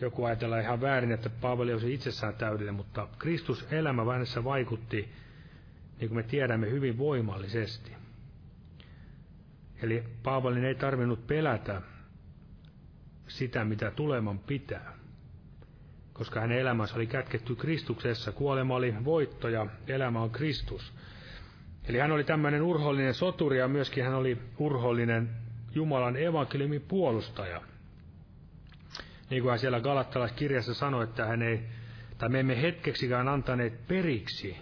joku 0.00 0.24
ajatella 0.24 0.58
ihan 0.58 0.80
väärin, 0.80 1.12
että 1.12 1.30
Paavali 1.30 1.72
olisi 1.72 1.94
itsessään 1.94 2.34
täydellinen, 2.34 2.74
mutta 2.74 3.08
Kristus 3.18 3.66
elämä 3.70 4.12
hänessä 4.12 4.44
vaikutti, 4.44 5.08
niin 6.00 6.08
kuin 6.08 6.16
me 6.16 6.22
tiedämme, 6.22 6.70
hyvin 6.70 6.98
voimallisesti. 6.98 7.92
Eli 9.82 10.04
Paavalin 10.22 10.64
ei 10.64 10.74
tarvinnut 10.74 11.26
pelätä 11.26 11.82
sitä, 13.28 13.64
mitä 13.64 13.90
tuleman 13.90 14.38
pitää 14.38 14.94
koska 16.14 16.40
hänen 16.40 16.58
elämänsä 16.58 16.94
oli 16.94 17.06
kätketty 17.06 17.54
Kristuksessa. 17.54 18.32
Kuolema 18.32 18.74
oli 18.74 18.94
voitto 19.04 19.48
ja 19.48 19.66
elämä 19.86 20.20
on 20.22 20.30
Kristus. 20.30 20.92
Eli 21.88 21.98
hän 21.98 22.12
oli 22.12 22.24
tämmöinen 22.24 22.62
urhollinen 22.62 23.14
soturi 23.14 23.58
ja 23.58 23.68
myöskin 23.68 24.04
hän 24.04 24.14
oli 24.14 24.38
urhollinen 24.58 25.30
Jumalan 25.74 26.16
evankeliumin 26.16 26.80
puolustaja. 26.80 27.62
Niin 29.34 29.42
kuin 29.42 29.50
hän 29.50 29.58
siellä 29.58 29.80
Galattalaiskirjassa 29.80 30.74
sanoi, 30.74 31.04
että 31.04 31.26
hän 31.26 31.42
ei, 31.42 31.60
tai 32.18 32.28
me 32.28 32.40
emme 32.40 32.62
hetkeksikään 32.62 33.28
antaneet 33.28 33.86
periksi 33.88 34.56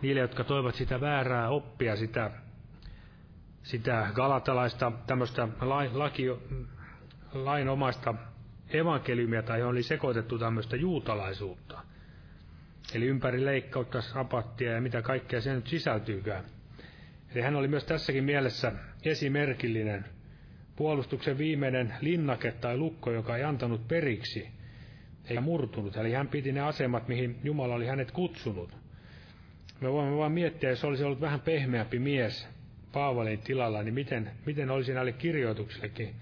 niille, 0.00 0.20
jotka 0.20 0.44
toivat 0.44 0.74
sitä 0.74 1.00
väärää 1.00 1.48
oppia, 1.48 1.96
sitä, 1.96 2.30
sitä 3.62 4.06
galatalaista 4.14 4.92
tämmöistä 5.06 5.48
laki, 5.92 6.26
lainomaista 7.32 8.14
evankeliumia 8.68 9.42
tai 9.42 9.62
oli 9.62 9.82
sekoitettu 9.82 10.38
tämmöistä 10.38 10.76
juutalaisuutta. 10.76 11.82
Eli 12.94 13.06
ympäri 13.06 13.44
leikkautta, 13.44 14.00
sapattia 14.00 14.72
ja 14.72 14.80
mitä 14.80 15.02
kaikkea 15.02 15.40
se 15.40 15.54
nyt 15.54 15.66
sisältyykään. 15.66 16.44
Eli 17.34 17.42
hän 17.42 17.56
oli 17.56 17.68
myös 17.68 17.84
tässäkin 17.84 18.24
mielessä 18.24 18.72
esimerkillinen, 19.04 20.04
puolustuksen 20.76 21.38
viimeinen 21.38 21.94
linnake 22.00 22.52
tai 22.52 22.76
lukko, 22.76 23.12
joka 23.12 23.36
ei 23.36 23.44
antanut 23.44 23.88
periksi 23.88 24.48
eikä 25.28 25.40
murtunut. 25.40 25.96
Eli 25.96 26.12
hän 26.12 26.28
piti 26.28 26.52
ne 26.52 26.60
asemat, 26.60 27.08
mihin 27.08 27.40
Jumala 27.44 27.74
oli 27.74 27.86
hänet 27.86 28.10
kutsunut. 28.10 28.76
Me 29.80 29.92
voimme 29.92 30.16
vain 30.16 30.32
miettiä, 30.32 30.70
jos 30.70 30.84
olisi 30.84 31.04
ollut 31.04 31.20
vähän 31.20 31.40
pehmeämpi 31.40 31.98
mies 31.98 32.48
Paavalin 32.92 33.38
tilalla, 33.38 33.82
niin 33.82 33.94
miten, 33.94 34.30
miten 34.46 34.70
olisi 34.70 34.94
näille 34.94 35.12
kirjoituksillekin, 35.12 36.14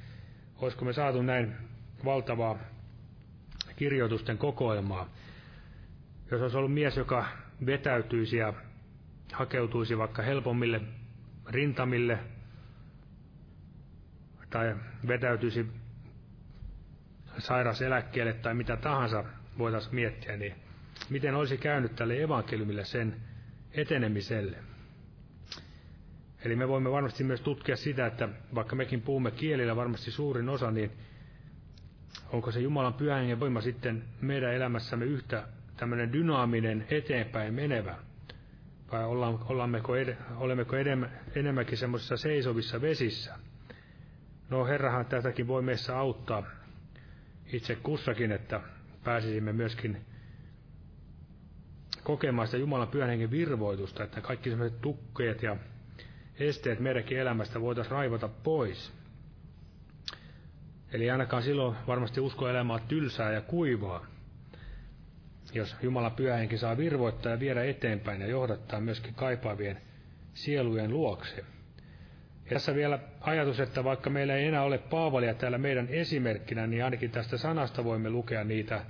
olisiko 0.59 0.85
me 0.85 0.93
saatu 0.93 1.23
näin 1.23 1.53
valtavaa 2.05 2.59
kirjoitusten 3.77 4.39
kokoelmaa. 4.39 5.09
Jos 6.31 6.43
olisi 6.43 6.57
ollut 6.57 6.75
mies, 6.75 6.97
joka 6.97 7.27
vetäytyisi 7.67 8.37
ja 8.37 8.53
hakeutuisi 9.33 9.99
vaikka 9.99 10.23
helpommille 10.23 10.81
rintamille 11.47 12.19
tai 14.51 14.77
vetäytyisi 15.09 15.67
sairaseläkkeelle 17.39 18.33
tai 18.33 18.55
mitä 18.55 18.77
tahansa 18.77 19.25
voitaisiin 19.59 19.95
miettiä, 19.95 20.37
niin 20.37 20.55
miten 21.11 21.35
olisi 21.35 21.59
käynyt 21.59 21.97
tälle 21.97 22.23
evankeliumille 22.23 22.85
sen 22.85 23.17
etenemiselle. 23.73 24.57
Eli 26.45 26.57
me 26.57 26.69
voimme 26.69 26.91
varmasti 26.91 27.25
myös 27.25 27.41
tutkia 27.41 27.77
sitä, 27.77 28.07
että 28.07 28.29
vaikka 28.55 28.77
mekin 28.77 29.03
puhumme 29.03 29.31
kielillä 29.31 29.77
varmasti 29.77 30.11
suurin 30.11 30.49
osa, 30.49 30.71
niin 30.71 30.91
onko 32.33 32.51
se 32.53 32.61
Jumalan 32.61 32.95
pyhän 32.95 33.41
voima 33.41 33.61
sitten 33.61 34.05
meidän 34.21 34.55
elämässämme 34.55 35.05
yhtä 35.05 35.49
tämmöinen 35.77 36.13
dynaaminen, 36.13 36.87
eteenpäin 36.91 37.55
menevä? 37.55 37.97
Vai 38.93 39.03
ed, 40.03 40.17
olemmeko 40.37 40.77
edem, 40.77 41.05
enemmänkin 41.35 41.79
semmoisissa 41.79 42.17
seisovissa 42.17 42.81
vesissä? 42.81 43.50
No 44.51 44.67
Herrahan 44.67 45.07
tätäkin 45.07 45.49
voi 45.49 45.63
meissä 45.63 45.99
auttaa 45.99 46.43
itse 47.53 47.77
kussakin, 47.77 48.33
että 48.33 48.61
pääsisimme 49.05 49.53
myöskin 49.53 50.05
kokemaan 52.03 52.49
sitä 52.49 52.59
Jumalan 52.59 52.89
pyhän 52.89 53.09
hengen 53.09 53.31
virvoitusta, 53.31 54.05
että 54.05 54.21
kaikki 54.21 54.51
sellaiset 54.51 54.81
tukkeet 54.81 55.43
ja 55.43 55.57
esteet 56.39 56.81
meidänkin 56.81 57.19
elämästä 57.19 57.61
voitaisiin 57.61 57.93
raivata 57.93 58.29
pois. 58.29 58.93
Eli 60.93 61.11
ainakaan 61.11 61.43
silloin 61.43 61.77
varmasti 61.87 62.21
uskoelämä 62.21 62.75
on 62.75 62.81
tylsää 62.89 63.33
ja 63.33 63.41
kuivaa, 63.41 64.07
jos 65.53 65.77
Jumalan 65.83 66.13
pyhähenki 66.13 66.59
saa 66.59 66.77
virvoittaa 66.77 67.33
ja 67.33 67.41
viedä 67.41 67.65
eteenpäin 67.65 68.21
ja 68.21 68.27
johdattaa 68.27 68.81
myöskin 68.81 69.15
kaipaavien 69.15 69.81
sielujen 70.35 70.91
luokse. 70.91 71.45
Tässä 72.53 72.75
vielä 72.75 72.99
ajatus, 73.21 73.61
että 73.61 73.85
vaikka 73.85 74.11
meillä 74.11 74.35
ei 74.35 74.47
enää 74.47 74.63
ole 74.63 74.79
Paavalia 74.79 75.35
täällä 75.35 75.59
meidän 75.59 75.89
esimerkkinä, 75.89 76.67
niin 76.67 76.85
ainakin 76.85 77.11
tästä 77.11 77.37
sanasta 77.37 77.85
voimme 77.85 78.11
lukea 78.11 78.45
niitä 78.45 78.85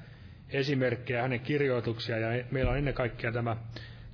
esimerkkejä, 0.49 1.23
hänen 1.23 1.41
kirjoituksia, 1.41 2.19
ja 2.19 2.45
meillä 2.51 2.71
on 2.71 2.79
ennen 2.79 2.95
kaikkea 2.95 3.33
tämä 3.33 3.57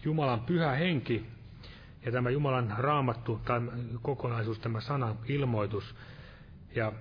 Jumalan 0.05 0.41
pyhä 0.41 0.73
henki, 0.73 1.27
ja 2.07 2.13
tämä 2.13 2.31
Jumalan 2.31 2.75
raamattu 2.79 3.41
tai 3.45 3.61
kokonaisuus, 4.03 4.59
tämä 4.59 4.81
sanan 4.81 5.19
ilmoitus. 5.29 5.95
Ja 6.75 6.93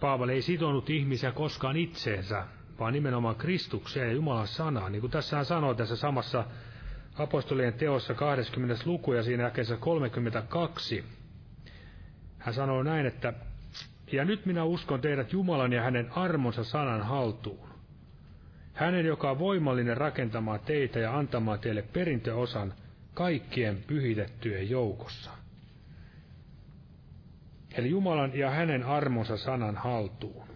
Paavali 0.00 0.32
ei 0.32 0.42
sitonut 0.42 0.90
ihmisiä 0.90 1.32
koskaan 1.32 1.76
itseensä, 1.76 2.44
vaan 2.78 2.92
nimenomaan 2.92 3.36
Kristukseen 3.36 4.06
ja 4.08 4.12
Jumalan 4.14 4.46
sanaan. 4.48 4.92
Niin 4.92 5.00
kuin 5.00 5.10
tässä 5.10 5.36
hän 5.36 5.44
sanoo 5.46 5.74
tässä 5.74 5.96
samassa 5.96 6.44
apostolien 7.14 7.72
teossa 7.72 8.14
20. 8.14 8.82
luku 8.84 9.12
ja 9.12 9.22
siinä 9.22 9.42
jakeessa 9.42 9.76
32. 9.76 11.04
Hän 12.38 12.54
sanoo 12.54 12.82
näin, 12.82 13.06
että 13.06 13.32
ja 14.12 14.24
nyt 14.24 14.46
minä 14.46 14.64
uskon 14.64 15.00
teidät 15.00 15.32
Jumalan 15.32 15.72
ja 15.72 15.82
hänen 15.82 16.10
armonsa 16.10 16.64
sanan 16.64 17.02
haltuun. 17.02 17.68
Hänen, 18.74 19.06
joka 19.06 19.30
on 19.30 19.38
voimallinen 19.38 19.96
rakentamaan 19.96 20.60
teitä 20.60 20.98
ja 20.98 21.18
antamaan 21.18 21.58
teille 21.58 21.82
perintöosan 21.82 22.74
kaikkien 23.14 23.78
pyhitettyjen 23.86 24.70
joukossa. 24.70 25.30
Eli 27.74 27.90
Jumalan 27.90 28.38
ja 28.38 28.50
hänen 28.50 28.84
armonsa 28.84 29.36
sanan 29.36 29.76
haltuun. 29.76 30.46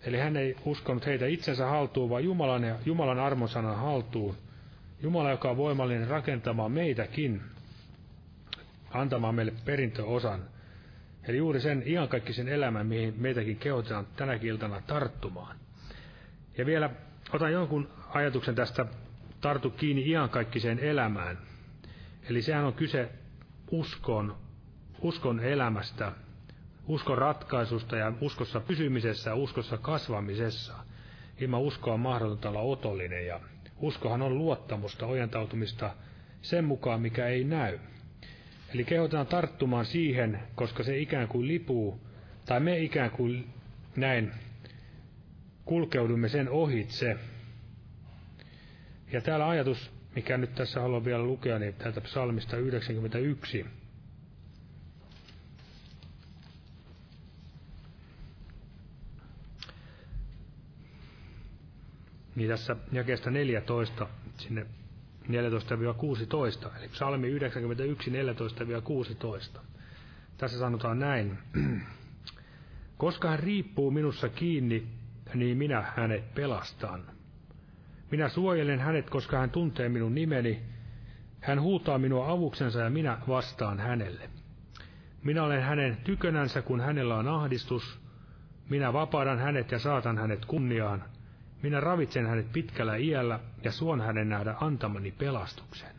Eli 0.00 0.18
hän 0.18 0.36
ei 0.36 0.56
uskonut 0.64 1.06
heitä 1.06 1.26
itsensä 1.26 1.66
haltuun, 1.66 2.10
vaan 2.10 2.24
Jumalan 2.24 2.64
ja 2.64 2.76
Jumalan 2.84 3.18
armon 3.18 3.48
sanan 3.48 3.76
haltuun. 3.76 4.36
Jumala, 5.02 5.30
joka 5.30 5.50
on 5.50 5.56
voimallinen 5.56 6.08
rakentamaan 6.08 6.72
meitäkin 6.72 7.42
antamaan 8.90 9.34
meille 9.34 9.52
perintöosan. 9.64 10.40
Eli 11.28 11.36
juuri 11.36 11.60
sen 11.60 11.82
iankaikkisen 11.86 12.48
elämän, 12.48 12.86
mihin 12.86 13.14
meitäkin 13.18 13.56
kehotetaan 13.56 14.06
tänäkin 14.16 14.50
iltana 14.50 14.82
tarttumaan. 14.86 15.56
Ja 16.58 16.66
vielä 16.66 16.90
otan 17.32 17.52
jonkun 17.52 17.88
ajatuksen 18.08 18.54
tästä 18.54 18.86
tartu 19.40 19.70
kiinni 19.70 20.08
iankaikkiseen 20.10 20.78
elämään. 20.78 21.38
Eli 22.30 22.42
sehän 22.42 22.64
on 22.64 22.72
kyse 22.74 23.08
uskon, 23.70 24.36
uskon 25.00 25.40
elämästä, 25.40 26.12
uskon 26.86 27.18
ratkaisusta 27.18 27.96
ja 27.96 28.12
uskossa 28.20 28.60
pysymisessä 28.60 29.34
uskossa 29.34 29.78
kasvamisessa. 29.78 30.74
Ilman 31.40 31.60
uskoa 31.60 31.94
on 31.94 32.00
mahdotonta 32.00 32.48
olla 32.48 32.60
otollinen 32.60 33.26
ja 33.26 33.40
uskohan 33.80 34.22
on 34.22 34.38
luottamusta, 34.38 35.06
ojentautumista 35.06 35.94
sen 36.42 36.64
mukaan, 36.64 37.00
mikä 37.00 37.26
ei 37.26 37.44
näy. 37.44 37.78
Eli 38.74 38.84
kehotetaan 38.84 39.26
tarttumaan 39.26 39.86
siihen, 39.86 40.40
koska 40.54 40.82
se 40.82 40.98
ikään 40.98 41.28
kuin 41.28 41.48
lipuu, 41.48 42.00
tai 42.46 42.60
me 42.60 42.78
ikään 42.78 43.10
kuin 43.10 43.46
näin 43.96 44.32
kulkeudumme 45.64 46.28
sen 46.28 46.48
ohitse. 46.48 47.16
Ja 49.12 49.20
täällä 49.20 49.48
ajatus, 49.48 49.90
mikä 50.14 50.36
nyt 50.38 50.54
tässä 50.54 50.80
haluan 50.80 51.04
vielä 51.04 51.22
lukea, 51.22 51.58
niin 51.58 51.74
täältä 51.74 52.00
psalmista 52.00 52.56
91. 52.56 53.66
Niin 62.36 62.50
tässä 62.50 62.76
jakeesta 62.92 63.30
14 63.30 64.06
sinne 64.38 64.66
14-16, 65.24 65.28
eli 66.78 66.88
psalmi 66.88 67.28
91, 67.28 68.10
14-16. 69.56 69.60
Tässä 70.38 70.58
sanotaan 70.58 70.98
näin. 70.98 71.38
Koska 72.98 73.30
hän 73.30 73.38
riippuu 73.38 73.90
minussa 73.90 74.28
kiinni, 74.28 74.86
niin 75.34 75.58
minä 75.58 75.84
hänet 75.96 76.34
pelastan. 76.34 77.02
Minä 78.10 78.28
suojelen 78.28 78.80
hänet, 78.80 79.10
koska 79.10 79.38
hän 79.38 79.50
tuntee 79.50 79.88
minun 79.88 80.14
nimeni. 80.14 80.62
Hän 81.40 81.60
huutaa 81.60 81.98
minua 81.98 82.30
avuksensa 82.30 82.80
ja 82.80 82.90
minä 82.90 83.18
vastaan 83.28 83.78
hänelle. 83.80 84.30
Minä 85.24 85.44
olen 85.44 85.62
hänen 85.62 85.96
tykönänsä, 85.96 86.62
kun 86.62 86.80
hänellä 86.80 87.16
on 87.16 87.28
ahdistus. 87.28 88.00
Minä 88.68 88.92
vapaudan 88.92 89.38
hänet 89.38 89.70
ja 89.70 89.78
saatan 89.78 90.18
hänet 90.18 90.44
kunniaan. 90.44 91.04
Minä 91.62 91.80
ravitsen 91.80 92.26
hänet 92.26 92.52
pitkällä 92.52 92.96
iällä 92.96 93.40
ja 93.64 93.72
suon 93.72 94.00
hänen 94.00 94.28
nähdä 94.28 94.54
antamani 94.60 95.10
pelastuksen. 95.12 95.96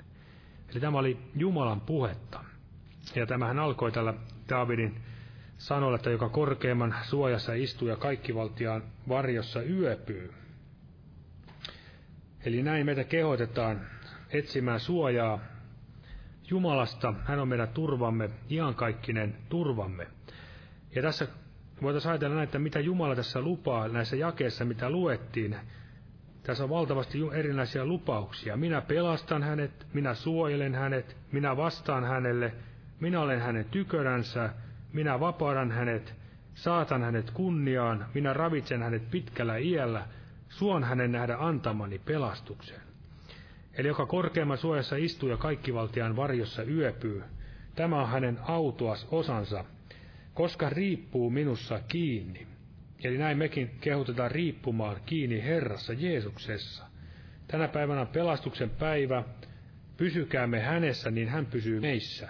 Eli 0.71 0.79
tämä 0.79 0.97
oli 0.99 1.17
Jumalan 1.35 1.81
puhetta. 1.81 2.43
Ja 3.15 3.25
tämähän 3.25 3.59
alkoi 3.59 3.91
tällä 3.91 4.13
Daavidin 4.49 4.95
sanoilla, 5.57 5.95
että 5.95 6.09
joka 6.09 6.29
korkeimman 6.29 6.95
suojassa 7.03 7.53
istuu 7.53 7.87
ja 7.87 7.95
kaikkivaltiaan 7.95 8.83
varjossa 9.09 9.61
yöpyy. 9.61 10.33
Eli 12.45 12.63
näin 12.63 12.85
meitä 12.85 13.03
kehotetaan 13.03 13.81
etsimään 14.29 14.79
suojaa 14.79 15.39
Jumalasta. 16.49 17.13
Hän 17.25 17.39
on 17.39 17.47
meidän 17.47 17.67
turvamme, 17.69 18.29
iankaikkinen 18.49 19.35
turvamme. 19.49 20.07
Ja 20.95 21.01
tässä 21.01 21.27
voitaisiin 21.81 22.11
ajatella 22.11 22.35
näin, 22.35 22.43
että 22.43 22.59
mitä 22.59 22.79
Jumala 22.79 23.15
tässä 23.15 23.41
lupaa 23.41 23.87
näissä 23.87 24.15
jakeissa, 24.15 24.65
mitä 24.65 24.89
luettiin. 24.89 25.55
Tässä 26.43 26.63
on 26.63 26.69
valtavasti 26.69 27.19
erinäisiä 27.33 27.85
lupauksia. 27.85 28.57
Minä 28.57 28.81
pelastan 28.81 29.43
hänet, 29.43 29.87
minä 29.93 30.13
suojelen 30.13 30.75
hänet, 30.75 31.17
minä 31.31 31.57
vastaan 31.57 32.03
hänelle, 32.03 32.53
minä 32.99 33.21
olen 33.21 33.41
hänen 33.41 33.65
tyköränsä, 33.65 34.49
minä 34.93 35.19
vapaudan 35.19 35.71
hänet, 35.71 36.15
saatan 36.53 37.01
hänet 37.01 37.31
kunniaan, 37.31 38.05
minä 38.13 38.33
ravitsen 38.33 38.83
hänet 38.83 39.11
pitkällä 39.11 39.57
iällä, 39.57 40.05
suon 40.49 40.83
hänen 40.83 41.11
nähdä 41.11 41.37
antamani 41.39 41.99
pelastuksen. 41.99 42.81
Eli 43.73 43.87
joka 43.87 44.05
korkeamman 44.05 44.57
suojassa 44.57 44.95
istuu 44.95 45.29
ja 45.29 45.37
kaikkivaltiaan 45.37 46.15
varjossa 46.15 46.63
yöpyy, 46.63 47.23
tämä 47.75 48.01
on 48.01 48.09
hänen 48.09 48.39
autuas 48.47 49.07
osansa, 49.11 49.65
koska 50.37 50.69
riippuu 50.69 51.29
minussa 51.29 51.79
kiinni. 51.87 52.47
Eli 53.03 53.17
näin 53.17 53.37
mekin 53.37 53.71
kehotetaan 53.81 54.31
riippumaan 54.31 55.01
kiinni 55.05 55.43
Herrassa 55.43 55.93
Jeesuksessa. 55.93 56.85
Tänä 57.47 57.67
päivänä 57.67 58.01
on 58.01 58.07
pelastuksen 58.07 58.69
päivä, 58.69 59.23
pysykäämme 59.97 60.59
hänessä, 60.59 61.11
niin 61.11 61.29
hän 61.29 61.45
pysyy 61.45 61.79
meissä. 61.79 62.29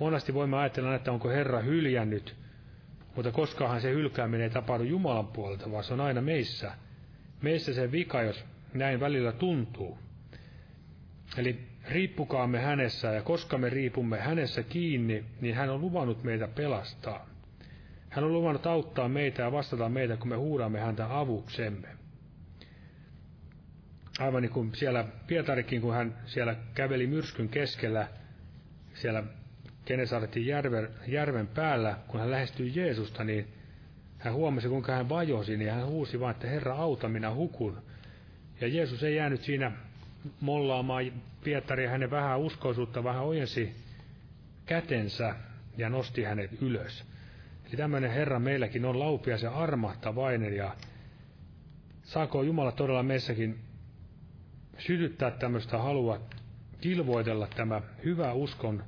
Monasti 0.00 0.34
voimme 0.34 0.56
ajatella, 0.56 0.94
että 0.94 1.12
onko 1.12 1.28
Herra 1.28 1.60
hyljännyt, 1.60 2.36
mutta 3.16 3.32
koskahan 3.32 3.80
se 3.80 3.90
hylkääminen 3.90 4.44
ei 4.44 4.50
tapahdu 4.50 4.84
Jumalan 4.84 5.26
puolelta, 5.26 5.70
vaan 5.70 5.84
se 5.84 5.94
on 5.94 6.00
aina 6.00 6.20
meissä. 6.20 6.72
Meissä 7.42 7.74
se 7.74 7.92
vika, 7.92 8.22
jos 8.22 8.44
näin 8.74 9.00
välillä 9.00 9.32
tuntuu. 9.32 9.98
Eli 11.36 11.73
riippukaamme 11.88 12.60
hänessä, 12.60 13.08
ja 13.08 13.22
koska 13.22 13.58
me 13.58 13.70
riipumme 13.70 14.20
hänessä 14.20 14.62
kiinni, 14.62 15.24
niin 15.40 15.54
hän 15.54 15.70
on 15.70 15.80
luvannut 15.80 16.24
meitä 16.24 16.48
pelastaa. 16.48 17.26
Hän 18.10 18.24
on 18.24 18.32
luvannut 18.32 18.66
auttaa 18.66 19.08
meitä 19.08 19.42
ja 19.42 19.52
vastata 19.52 19.88
meitä, 19.88 20.16
kun 20.16 20.28
me 20.28 20.36
huudamme 20.36 20.80
häntä 20.80 21.18
avuksemme. 21.18 21.88
Aivan 24.18 24.42
niin 24.42 24.52
kuin 24.52 24.74
siellä 24.74 25.04
Pietarikin, 25.26 25.80
kun 25.80 25.94
hän 25.94 26.16
siellä 26.26 26.56
käveli 26.74 27.06
myrskyn 27.06 27.48
keskellä, 27.48 28.08
siellä 28.94 29.22
Kenesaretin 29.84 30.46
järven, 30.46 30.88
järven 31.06 31.46
päällä, 31.46 31.96
kun 32.08 32.20
hän 32.20 32.30
lähestyi 32.30 32.72
Jeesusta, 32.74 33.24
niin 33.24 33.48
hän 34.18 34.34
huomasi, 34.34 34.68
kuinka 34.68 34.92
hän 34.92 35.08
vajosi, 35.08 35.56
niin 35.56 35.70
hän 35.70 35.86
huusi 35.86 36.20
vain, 36.20 36.34
että 36.34 36.46
Herra, 36.46 36.76
auta, 36.76 37.08
minä 37.08 37.34
hukun. 37.34 37.82
Ja 38.60 38.68
Jeesus 38.68 39.02
ei 39.02 39.16
jäänyt 39.16 39.40
siinä 39.40 39.72
mollaamaan 40.40 41.12
Pietaria 41.44 41.90
hänen 41.90 42.10
vähän 42.10 42.40
uskoisuutta, 42.40 43.04
vähän 43.04 43.22
ojensi 43.24 43.76
kätensä 44.66 45.34
ja 45.76 45.90
nosti 45.90 46.22
hänet 46.22 46.62
ylös. 46.62 47.04
Eli 47.68 47.76
tämmöinen 47.76 48.10
Herra 48.10 48.38
meilläkin 48.38 48.84
on 48.84 48.98
laupias 48.98 49.42
ja 49.42 49.50
armahtavainen 49.50 50.56
ja 50.56 50.76
saako 52.02 52.42
Jumala 52.42 52.72
todella 52.72 53.02
meissäkin 53.02 53.58
sytyttää 54.78 55.30
tämmöistä 55.30 55.78
halua 55.78 56.20
kilvoitella 56.80 57.46
tämä 57.56 57.80
hyvä 58.04 58.32
uskon 58.32 58.84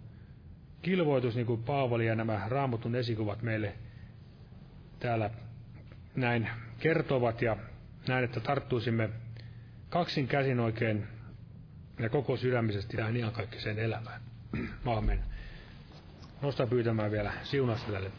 kilvoitus, 0.82 1.34
niin 1.34 1.46
kuin 1.46 1.62
Paavali 1.62 2.06
ja 2.06 2.14
nämä 2.14 2.42
raamutun 2.48 2.94
esikuvat 2.94 3.42
meille 3.42 3.72
täällä 5.00 5.30
näin 6.16 6.48
kertovat 6.78 7.42
ja 7.42 7.56
näin, 8.08 8.24
että 8.24 8.40
tarttuisimme 8.40 9.10
kaksin 9.88 10.28
käsin 10.28 10.60
oikein 10.60 11.06
ja 11.98 12.08
koko 12.08 12.36
sydämisesti 12.36 12.96
tähän 12.96 13.16
iankaikkiseen 13.16 13.78
elämään. 13.78 14.20
Aamen. 14.86 15.22
Nosta 16.42 16.66
pyytämään 16.66 17.10
vielä 17.10 17.32
siunasta 17.42 17.92
tälle. 17.92 18.10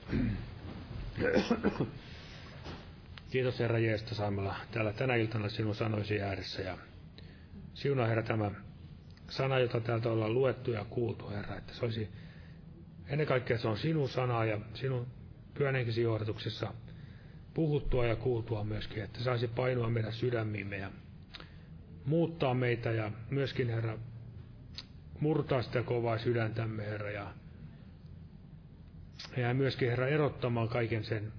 Kiitos 3.31 3.59
Herra 3.59 3.79
Jeesusta 3.79 4.15
saamalla 4.15 4.55
täällä 4.71 4.93
tänä 4.93 5.15
iltana 5.15 5.49
sinun 5.49 5.75
sanoisi 5.75 6.21
ääressä 6.21 6.61
ja 6.61 6.77
siunaa 7.73 8.07
Herra 8.07 8.23
tämä 8.23 8.51
sana, 9.29 9.59
jota 9.59 9.79
täältä 9.81 10.09
ollaan 10.09 10.33
luettu 10.33 10.71
ja 10.71 10.85
kuultu 10.85 11.29
Herra, 11.29 11.55
että 11.57 11.73
se 11.73 11.85
olisi 11.85 12.09
ennen 13.07 13.27
kaikkea 13.27 13.57
se 13.57 13.67
on 13.67 13.77
sinun 13.77 14.09
sana 14.09 14.45
ja 14.45 14.59
sinun 14.73 15.07
pyönenkisi 15.53 16.01
johdatuksessa 16.01 16.73
puhuttua 17.53 18.05
ja 18.05 18.15
kuultua 18.15 18.63
myöskin, 18.63 19.03
että 19.03 19.23
saisi 19.23 19.47
painoa 19.47 19.89
meidän 19.89 20.13
sydämiimme 20.13 20.77
ja 20.77 20.91
muuttaa 22.07 22.53
meitä 22.53 22.91
ja 22.91 23.11
myöskin, 23.29 23.69
Herra, 23.69 23.97
murtaa 25.19 25.61
sitä 25.61 25.83
kovaa 25.83 26.17
sydäntämme, 26.17 26.85
Herra, 26.85 27.11
ja, 27.11 27.33
ja 29.37 29.53
myöskin, 29.53 29.89
Herra, 29.89 30.07
erottamaan 30.07 30.69
kaiken 30.69 31.03
sen 31.03 31.31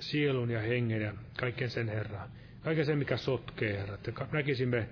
sielun 0.00 0.50
ja 0.50 0.60
hengen 0.60 1.02
ja 1.02 1.14
kaiken 1.40 1.70
sen, 1.70 1.88
Herra, 1.88 2.28
kaiken 2.64 2.86
sen, 2.86 2.98
mikä 2.98 3.16
sotkee, 3.16 3.78
Herra, 3.78 3.94
että 3.94 4.12
näkisimme 4.32 4.88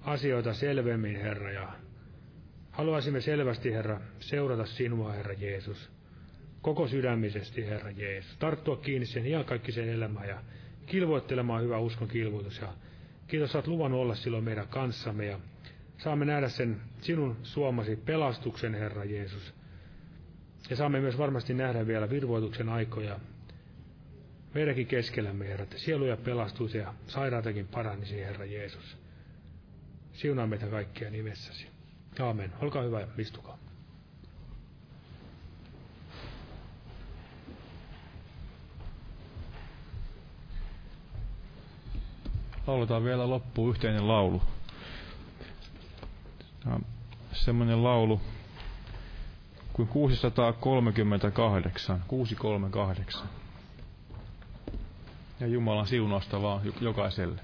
asioita 0.00 0.54
selvemmin, 0.54 1.16
Herra, 1.16 1.52
ja 1.52 1.72
haluaisimme 2.70 3.20
selvästi, 3.20 3.72
Herra, 3.72 4.00
seurata 4.20 4.66
sinua, 4.66 5.12
Herra 5.12 5.32
Jeesus, 5.32 5.90
koko 6.62 6.88
sydämisesti, 6.88 7.66
Herra 7.66 7.90
Jeesus, 7.90 8.36
tarttua 8.36 8.76
kiinni 8.76 9.06
sen 9.06 9.26
ihan 9.26 9.44
kaikki 9.44 9.72
sen 9.72 9.88
elämään 9.88 10.28
ja 10.28 10.42
kilvoittelemaan 10.86 11.62
hyvä 11.62 11.78
uskon 11.78 12.08
kilvoitus 12.08 12.58
ja 12.60 12.72
Kiitos, 13.32 13.54
olet 13.54 13.66
luvannut 13.66 14.00
olla 14.00 14.14
silloin 14.14 14.44
meidän 14.44 14.68
kanssamme 14.68 15.26
ja 15.26 15.40
saamme 15.98 16.24
nähdä 16.24 16.48
sen 16.48 16.80
sinun 17.00 17.36
suomasi 17.42 17.96
pelastuksen, 17.96 18.74
Herra 18.74 19.04
Jeesus. 19.04 19.54
Ja 20.70 20.76
saamme 20.76 21.00
myös 21.00 21.18
varmasti 21.18 21.54
nähdä 21.54 21.86
vielä 21.86 22.10
virvoituksen 22.10 22.68
aikoja 22.68 23.20
meidänkin 24.54 24.86
keskellämme, 24.86 25.48
Herra, 25.48 25.62
että 25.62 25.78
sieluja 25.78 26.16
pelastuisi 26.16 26.78
ja 26.78 26.94
sairaatakin 27.06 27.68
parannisi, 27.68 28.20
Herra 28.20 28.44
Jeesus. 28.44 28.96
Siunaa 30.12 30.46
meitä 30.46 30.66
kaikkia 30.66 31.10
nimessäsi. 31.10 31.66
Aamen. 32.20 32.52
Olkaa 32.60 32.82
hyvä 32.82 33.00
ja 33.00 33.06
istukaa. 33.18 33.58
Lauletaan 42.66 43.04
vielä 43.04 43.30
loppuun 43.30 43.70
yhteinen 43.70 44.08
laulu. 44.08 44.42
Semmoinen 47.32 47.84
laulu 47.84 48.20
kuin 49.72 49.88
638, 49.88 52.04
638. 52.08 53.28
Ja 55.40 55.46
Jumalan 55.46 55.86
siunausta 55.86 56.42
vaan 56.42 56.60
jokaiselle. 56.80 57.40